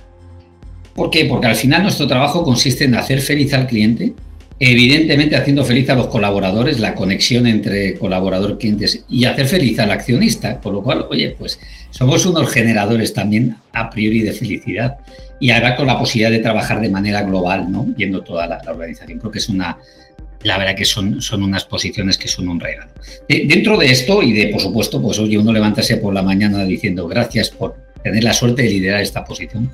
¿Por 0.93 1.10
qué? 1.10 1.25
Porque 1.25 1.47
al 1.47 1.56
final 1.56 1.82
nuestro 1.82 2.06
trabajo 2.06 2.43
consiste 2.43 2.84
en 2.84 2.93
hacer 2.93 3.21
feliz 3.21 3.56
al 3.56 3.65
cliente, 3.65 4.13
evidentemente 4.59 5.35
haciendo 5.35 5.63
feliz 5.63 5.89
a 5.89 5.95
los 5.95 6.07
colaboradores, 6.07 6.79
la 6.79 6.95
conexión 6.95 7.45
entre 7.45 7.95
colaborador-clientes 7.95 9.05
y 9.07 9.25
hacer 9.25 9.47
feliz 9.47 9.77
al 9.79 9.91
accionista, 9.91 10.59
por 10.59 10.73
lo 10.73 10.81
cual, 10.81 11.05
oye, 11.09 11.35
pues 11.37 11.59
somos 11.91 12.25
unos 12.25 12.51
generadores 12.51 13.13
también 13.13 13.55
a 13.73 13.89
priori 13.89 14.21
de 14.21 14.33
felicidad 14.33 14.97
y 15.39 15.51
ahora 15.51 15.75
con 15.75 15.85
la 15.85 15.99
posibilidad 15.99 16.31
de 16.31 16.39
trabajar 16.39 16.81
de 16.81 16.89
manera 16.89 17.21
global, 17.21 17.71
¿no? 17.71 17.85
Viendo 17.85 18.21
toda 18.21 18.47
la, 18.47 18.61
organización. 18.67 19.19
Creo 19.19 19.31
que 19.31 19.37
es 19.37 19.49
una, 19.49 19.77
la 20.41 20.57
verdad 20.57 20.75
que 20.75 20.85
son, 20.85 21.21
son 21.21 21.43
unas 21.43 21.65
posiciones 21.65 22.17
que 22.17 22.27
son 22.27 22.49
un 22.49 22.59
regalo. 22.59 22.91
dentro 23.27 23.77
de 23.77 23.91
esto 23.91 24.23
y 24.23 24.33
de, 24.33 24.47
por 24.47 24.61
supuesto, 24.61 24.99
pues 24.99 25.19
oye, 25.19 25.37
uno 25.37 25.53
levántase 25.53 25.97
por 25.97 26.15
la 26.15 26.23
mañana 26.23 26.65
diciendo 26.65 27.07
gracias 27.07 27.51
por 27.51 27.75
tener 28.03 28.23
la 28.23 28.33
suerte 28.33 28.63
de 28.63 28.69
liderar 28.69 29.01
esta 29.01 29.23
posición. 29.23 29.69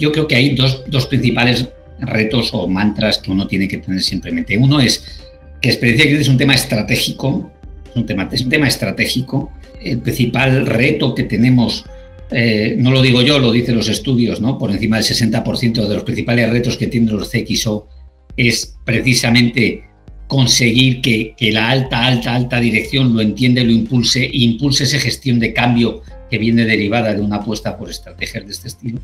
Yo 0.00 0.10
creo 0.12 0.26
que 0.26 0.36
hay 0.36 0.54
dos, 0.54 0.82
dos 0.86 1.06
principales 1.06 1.68
retos 2.06 2.50
o 2.52 2.66
mantras 2.68 3.18
que 3.18 3.30
uno 3.30 3.46
tiene 3.46 3.68
que 3.68 3.78
tener 3.78 4.02
simplemente. 4.02 4.56
Uno 4.56 4.80
es 4.80 5.22
que 5.60 5.68
experiencia 5.68 6.10
de 6.10 6.20
es 6.20 6.28
un 6.28 6.36
tema 6.36 6.54
estratégico, 6.54 7.50
es 7.88 7.96
un 7.96 8.06
tema, 8.06 8.28
es 8.30 8.42
un 8.42 8.50
tema 8.50 8.68
estratégico. 8.68 9.52
El 9.82 10.00
principal 10.00 10.66
reto 10.66 11.14
que 11.14 11.24
tenemos, 11.24 11.84
eh, 12.30 12.76
no 12.78 12.90
lo 12.90 13.02
digo 13.02 13.22
yo, 13.22 13.38
lo 13.38 13.52
dicen 13.52 13.76
los 13.76 13.88
estudios, 13.88 14.40
¿no? 14.40 14.58
por 14.58 14.70
encima 14.70 14.96
del 14.96 15.06
60% 15.06 15.86
de 15.86 15.94
los 15.94 16.04
principales 16.04 16.50
retos 16.50 16.76
que 16.76 16.86
tienen 16.86 17.16
los 17.16 17.30
CXO 17.30 17.88
es 18.36 18.76
precisamente 18.84 19.84
conseguir 20.26 21.00
que, 21.00 21.34
que, 21.36 21.52
la 21.52 21.68
alta, 21.68 22.06
alta, 22.06 22.34
alta 22.34 22.58
dirección 22.58 23.14
lo 23.14 23.20
entiende, 23.20 23.62
lo 23.62 23.72
impulse, 23.72 24.24
e 24.24 24.38
impulse 24.38 24.84
esa 24.84 24.98
gestión 24.98 25.38
de 25.38 25.52
cambio 25.52 26.02
que 26.30 26.38
viene 26.38 26.64
derivada 26.64 27.14
de 27.14 27.20
una 27.20 27.36
apuesta 27.36 27.76
por 27.76 27.90
estrategias 27.90 28.44
de 28.44 28.52
este 28.52 28.68
estilo, 28.68 28.98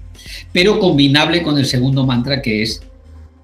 pero 0.52 0.78
combinable 0.78 1.42
con 1.42 1.58
el 1.58 1.66
segundo 1.66 2.06
mantra 2.06 2.42
que 2.42 2.62
es 2.62 2.82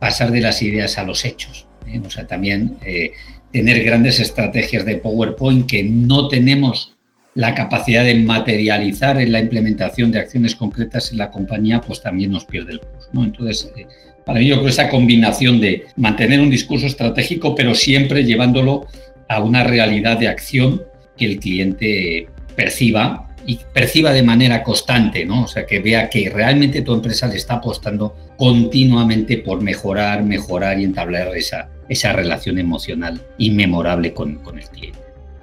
pasar 0.07 0.31
de 0.31 0.41
las 0.41 0.63
ideas 0.63 0.99
a 0.99 1.03
los 1.03 1.25
hechos. 1.25 1.67
¿eh? 1.89 2.01
O 2.07 2.09
sea, 2.11 2.29
también 2.29 2.77
eh, 2.85 3.11
tener 3.51 3.83
grandes 3.83 4.21
estrategias 4.21 4.85
de 4.85 4.99
PowerPoint 4.99 5.69
que 5.69 5.83
no 5.83 6.29
tenemos 6.29 6.95
la 7.35 7.57
capacidad 7.57 8.05
de 8.05 8.15
materializar 8.15 9.21
en 9.21 9.33
la 9.33 9.41
implementación 9.41 10.13
de 10.13 10.21
acciones 10.21 10.55
concretas 10.55 11.11
en 11.11 11.19
la 11.19 11.33
compañía, 11.33 11.81
pues 11.81 12.01
también 12.01 12.31
nos 12.31 12.45
pierde 12.45 12.75
el 12.75 12.81
curso. 12.81 13.11
Entonces, 13.15 13.73
eh, 13.77 13.87
para 14.25 14.39
mí 14.39 14.47
yo 14.47 14.59
creo 14.59 14.69
esa 14.69 14.89
combinación 14.89 15.61
de 15.61 15.87
mantener 15.97 16.39
un 16.41 16.51
discurso 16.51 16.87
estratégico, 16.87 17.57
pero 17.57 17.75
siempre 17.75 18.25
llevándolo 18.25 18.87
a 19.29 19.43
una 19.43 19.65
realidad 19.65 20.21
de 20.21 20.29
acción 20.29 20.83
que 21.17 21.25
el 21.25 21.41
cliente 21.41 22.29
perciba 22.55 23.26
y 23.47 23.61
perciba 23.73 24.13
de 24.13 24.23
manera 24.23 24.63
constante, 24.63 25.25
¿no? 25.25 25.45
O 25.45 25.47
sea, 25.47 25.65
que 25.65 25.79
vea 25.81 26.11
que 26.11 26.29
realmente 26.29 26.83
tu 26.83 26.93
empresa 26.93 27.29
le 27.29 27.37
está 27.37 27.55
apostando 27.55 28.15
continuamente 28.37 29.39
por 29.39 29.63
mejorar, 29.63 30.25
mejorar 30.25 30.81
y 30.81 30.85
entablar 30.85 31.35
esa, 31.37 31.69
esa 31.89 32.13
relación 32.13 32.59
emocional 32.59 33.21
inmemorable 33.39 34.13
con, 34.13 34.37
con 34.37 34.59
el 34.59 34.69
cliente. 34.69 34.99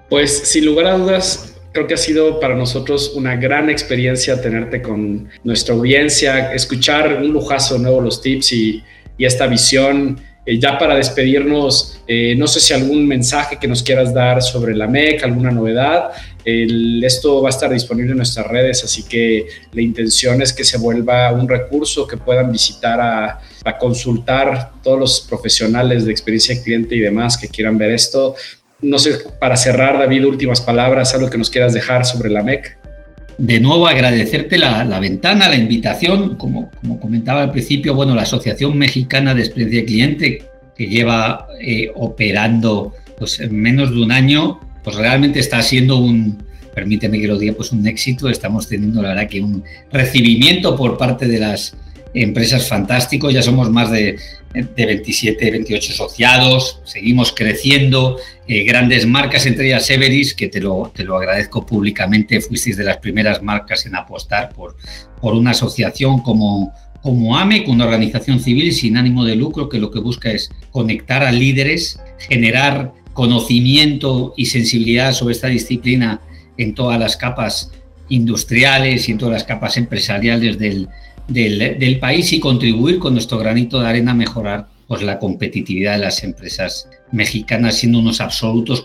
Pues 0.09 0.37
sin 0.37 0.65
lugar 0.65 0.87
a 0.87 0.97
dudas, 0.97 1.55
creo 1.71 1.87
que 1.87 1.93
ha 1.93 1.97
sido 1.97 2.39
para 2.39 2.55
nosotros 2.55 3.13
una 3.15 3.35
gran 3.37 3.69
experiencia 3.69 4.41
tenerte 4.41 4.81
con 4.81 5.29
nuestra 5.43 5.73
audiencia, 5.73 6.53
escuchar 6.53 7.21
un 7.21 7.31
lujazo 7.31 7.79
nuevo 7.79 8.01
los 8.01 8.21
tips 8.21 8.51
y, 8.51 8.83
y 9.17 9.25
esta 9.25 9.47
visión 9.47 10.19
eh, 10.45 10.60
ya 10.60 10.77
para 10.77 10.95
despedirnos, 10.95 12.01
eh, 12.08 12.36
no 12.38 12.47
sé 12.47 12.60
si 12.60 12.73
algún 12.73 13.08
mensaje 13.08 13.58
que 13.60 13.67
nos 13.67 13.82
quieras 13.82 14.13
dar 14.13 14.41
sobre 14.41 14.75
la 14.75 14.88
MEC, 14.88 15.23
alguna 15.23 15.51
novedad. 15.51 16.12
esto 16.45 17.41
va 17.41 17.47
a 17.47 17.51
estar 17.51 17.69
disponible 17.71 18.12
en 18.12 18.17
nuestras 18.17 18.45
redes, 18.47 18.84
así 18.84 19.03
que 19.03 19.47
la 19.71 19.82
intención 19.82 20.41
es 20.41 20.51
que 20.51 20.65
se 20.65 20.77
vuelva 20.77 21.32
un 21.32 21.47
recurso 21.47 22.06
que 22.06 22.17
puedan 22.17 22.51
visitar 22.51 22.99
a, 22.99 23.39
a 23.63 23.77
consultar 23.77 24.73
todos 24.84 24.99
los 24.99 25.21
profesionales 25.21 26.06
de 26.06 26.12
experiencia 26.12 26.56
de 26.56 26.62
cliente 26.62 26.95
y 26.95 26.99
demás 26.99 27.38
que 27.38 27.47
quieran 27.47 27.77
ver 27.77 27.91
esto. 27.91 28.36
No 28.82 28.99
sé, 28.99 29.19
para 29.39 29.56
cerrar, 29.56 29.97
David, 29.97 30.25
últimas 30.25 30.60
palabras, 30.60 31.13
algo 31.13 31.29
que 31.29 31.38
nos 31.38 31.49
quieras 31.49 31.73
dejar 31.73 32.06
sobre 32.06 32.29
la 32.29 32.43
MEC 32.43 32.82
de 33.43 33.60
nuevo 33.60 33.88
agradecerte 33.88 34.58
la, 34.58 34.99
ventana, 35.01 35.49
la 35.49 35.58
invitación. 35.58 36.38
Como, 36.38 36.71
como, 36.79 36.97
comentaba 36.97 37.41
al 37.41 37.51
principio, 37.51 37.93
bueno, 37.93 38.15
la 38.15 38.21
Asociación 38.21 38.77
Mexicana 38.77 39.36
de 39.36 39.41
Experiencia 39.41 39.82
de 39.82 39.86
Cliente, 39.86 40.43
que 40.77 40.88
lleva 40.88 41.47
eh, 41.60 41.91
operando 41.93 42.93
pues, 43.17 43.41
en 43.41 43.53
menos 43.53 43.91
de 43.91 44.01
un 44.01 44.13
año, 44.13 44.62
pues 44.82 44.95
realmente 44.95 45.39
está 45.39 45.62
siendo 45.62 45.97
un, 45.97 46.41
permíteme 46.73 47.19
que 47.19 47.27
lo 47.27 47.38
diga, 47.38 47.53
pues 47.53 47.73
un 47.73 47.86
éxito. 47.86 48.29
Estamos 48.29 48.69
teniendo, 48.69 49.01
la 49.01 49.10
verdad, 49.10 49.27
que 49.27 49.41
un 49.41 49.62
recibimiento 49.91 50.77
por 50.77 50.97
parte 50.97 51.27
de 51.27 51.39
las 51.39 51.75
empresas 52.13 52.65
fantástico. 52.69 53.29
Ya 53.29 53.41
somos 53.41 53.69
más 53.69 53.91
de 53.91 54.15
de 54.53 54.86
27, 54.86 55.51
28 55.51 55.93
asociados, 55.93 56.79
seguimos 56.84 57.34
creciendo, 57.34 58.17
eh, 58.47 58.63
grandes 58.63 59.08
marcas, 59.08 59.45
entre 59.45 59.67
ellas 59.67 59.89
Everis, 59.89 60.34
que 60.34 60.49
te 60.49 60.60
lo, 60.60 60.91
te 60.93 61.03
lo 61.03 61.17
agradezco 61.17 61.65
públicamente, 61.65 62.41
fuisteis 62.41 62.75
de 62.77 62.84
las 62.84 62.97
primeras 62.97 63.41
marcas 63.41 63.86
en 63.86 63.95
apostar 63.95 64.49
por, 64.49 64.75
por 65.21 65.34
una 65.34 65.51
asociación 65.51 66.21
como, 66.21 66.73
como 67.01 67.38
AMEC, 67.38 67.67
una 67.67 67.86
organización 67.86 68.39
civil 68.39 68.73
sin 68.73 68.97
ánimo 68.97 69.23
de 69.23 69.36
lucro 69.36 69.69
que 69.69 69.79
lo 69.79 69.91
que 69.91 69.99
busca 69.99 70.32
es 70.32 70.51
conectar 70.71 71.23
a 71.23 71.32
líderes, 71.32 71.99
generar 72.17 72.93
conocimiento 73.13 74.34
y 74.36 74.47
sensibilidad 74.47 75.13
sobre 75.13 75.34
esta 75.34 75.47
disciplina 75.47 76.19
en 76.58 76.73
todas 76.75 76.99
las 76.99 77.15
capas 77.15 77.71
industriales 78.10 79.08
y 79.08 79.13
en 79.13 79.17
todas 79.17 79.34
las 79.34 79.43
capas 79.43 79.77
empresariales 79.77 80.58
del, 80.60 80.89
del, 81.27 81.99
país 81.99 82.34
y 82.34 82.39
contribuir 82.39 82.99
con 82.99 83.13
nuestro 83.13 83.38
granito 83.38 83.79
de 83.79 83.88
arena 83.88 84.12
a 84.12 84.15
mejorar 84.15 84.67
pues, 84.87 85.01
la 85.01 85.19
competitividad 85.19 85.93
de 85.93 85.99
las 85.99 86.23
empresas 86.23 86.89
mexicanas, 87.11 87.77
siendo 87.77 87.99
unos 87.99 88.21
absolutos 88.21 88.83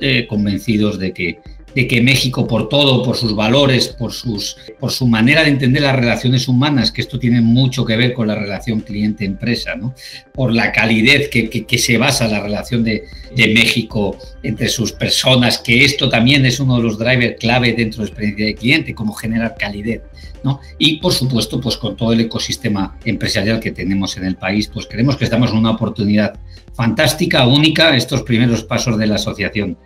eh, 0.00 0.26
convencidos 0.26 0.98
de 0.98 1.12
que 1.12 1.40
de 1.74 1.88
que 1.88 2.00
México 2.00 2.46
por 2.46 2.68
todo, 2.68 3.02
por 3.02 3.16
sus 3.16 3.34
valores, 3.34 3.88
por, 3.88 4.12
sus, 4.12 4.56
por 4.78 4.92
su 4.92 5.06
manera 5.06 5.42
de 5.42 5.50
entender 5.50 5.82
las 5.82 5.96
relaciones 5.96 6.48
humanas, 6.48 6.92
que 6.92 7.00
esto 7.00 7.18
tiene 7.18 7.40
mucho 7.40 7.84
que 7.84 7.96
ver 7.96 8.14
con 8.14 8.28
la 8.28 8.34
relación 8.34 8.80
cliente-empresa, 8.80 9.74
¿no? 9.74 9.94
por 10.32 10.52
la 10.52 10.72
calidez 10.72 11.28
que, 11.28 11.48
que, 11.48 11.78
se 11.78 11.98
basa 11.98 12.28
la 12.28 12.40
relación 12.40 12.84
de, 12.84 13.04
de, 13.34 13.54
México 13.54 14.16
entre 14.42 14.68
sus 14.68 14.92
personas, 14.92 15.58
que 15.58 15.84
esto 15.84 16.08
también 16.08 16.46
es 16.46 16.60
uno 16.60 16.76
de 16.76 16.82
los 16.82 16.98
drivers 16.98 17.36
clave 17.38 17.72
dentro 17.72 17.98
de 17.98 18.04
la 18.04 18.08
experiencia 18.10 18.46
de 18.46 18.54
cliente, 18.54 18.94
cómo 18.94 19.12
generar 19.12 19.54
calidez. 19.58 20.02
¿no? 20.44 20.60
Y 20.78 20.98
por 20.98 21.12
supuesto, 21.12 21.60
pues 21.60 21.76
con 21.76 21.96
todo 21.96 22.12
el 22.12 22.20
ecosistema 22.20 22.98
empresarial 23.04 23.60
que 23.60 23.72
tenemos 23.72 24.16
en 24.16 24.24
el 24.24 24.36
país, 24.36 24.70
pues 24.72 24.86
creemos 24.86 25.16
que 25.16 25.24
estamos 25.24 25.50
en 25.50 25.56
una 25.56 25.70
oportunidad 25.70 26.38
fantástica, 26.74 27.46
única, 27.46 27.96
estos 27.96 28.22
primeros 28.22 28.62
pasos 28.62 28.98
de 28.98 29.06
la 29.06 29.14
asociación 29.14 29.78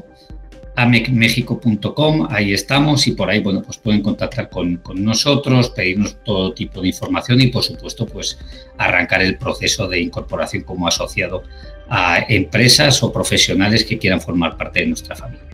amecmexico.com, 0.75 2.27
ahí 2.29 2.53
estamos 2.53 3.05
y 3.07 3.11
por 3.11 3.29
ahí, 3.29 3.41
bueno, 3.41 3.61
pues 3.61 3.77
pueden 3.77 4.01
contactar 4.01 4.49
con, 4.49 4.77
con, 4.77 5.03
nosotros, 5.03 5.69
pedirnos 5.71 6.17
todo 6.23 6.53
tipo 6.53 6.81
de 6.81 6.89
información 6.89 7.41
y, 7.41 7.47
por 7.47 7.63
supuesto, 7.63 8.05
pues 8.05 8.37
arrancar 8.77 9.21
el 9.21 9.37
proceso 9.37 9.87
de 9.87 9.99
incorporación 9.99 10.63
como 10.63 10.87
asociado 10.87 11.43
a 11.89 12.25
empresas 12.29 13.03
o 13.03 13.11
profesionales 13.11 13.83
que 13.83 13.97
quieran 13.97 14.21
formar 14.21 14.57
parte 14.57 14.79
de 14.79 14.87
nuestra 14.87 15.15
familia. 15.15 15.50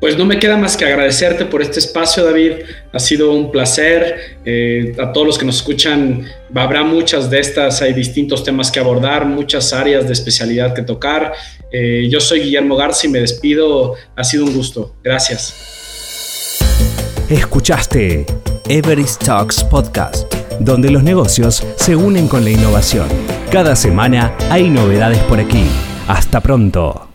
Pues 0.00 0.16
no 0.16 0.24
me 0.24 0.38
queda 0.38 0.56
más 0.56 0.76
que 0.76 0.84
agradecerte 0.84 1.44
por 1.44 1.60
este 1.60 1.80
espacio, 1.80 2.24
David. 2.24 2.52
Ha 2.92 2.98
sido 3.00 3.32
un 3.32 3.50
placer. 3.50 4.38
Eh, 4.44 4.94
a 4.98 5.12
todos 5.12 5.26
los 5.26 5.38
que 5.38 5.44
nos 5.44 5.56
escuchan, 5.56 6.24
habrá 6.54 6.84
muchas 6.84 7.28
de 7.28 7.40
estas, 7.40 7.82
hay 7.82 7.92
distintos 7.94 8.44
temas 8.44 8.70
que 8.70 8.78
abordar, 8.78 9.26
muchas 9.26 9.72
áreas 9.72 10.06
de 10.06 10.12
especialidad 10.12 10.72
que 10.72 10.82
tocar. 10.82 11.32
Eh, 11.72 12.06
yo 12.10 12.20
soy 12.20 12.40
Guillermo 12.40 12.76
Garza 12.76 13.06
y 13.08 13.10
me 13.10 13.20
despido. 13.20 13.94
Ha 14.14 14.22
sido 14.22 14.44
un 14.44 14.54
gusto. 14.54 14.94
Gracias. 15.02 15.54
Escuchaste 17.28 18.24
Everest 18.68 19.24
Talks 19.24 19.64
Podcast, 19.64 20.32
donde 20.60 20.90
los 20.90 21.02
negocios 21.02 21.66
se 21.76 21.96
unen 21.96 22.28
con 22.28 22.44
la 22.44 22.50
innovación. 22.50 23.08
Cada 23.50 23.74
semana 23.74 24.34
hay 24.48 24.70
novedades 24.70 25.18
por 25.24 25.40
aquí. 25.40 25.64
Hasta 26.06 26.40
pronto. 26.40 27.07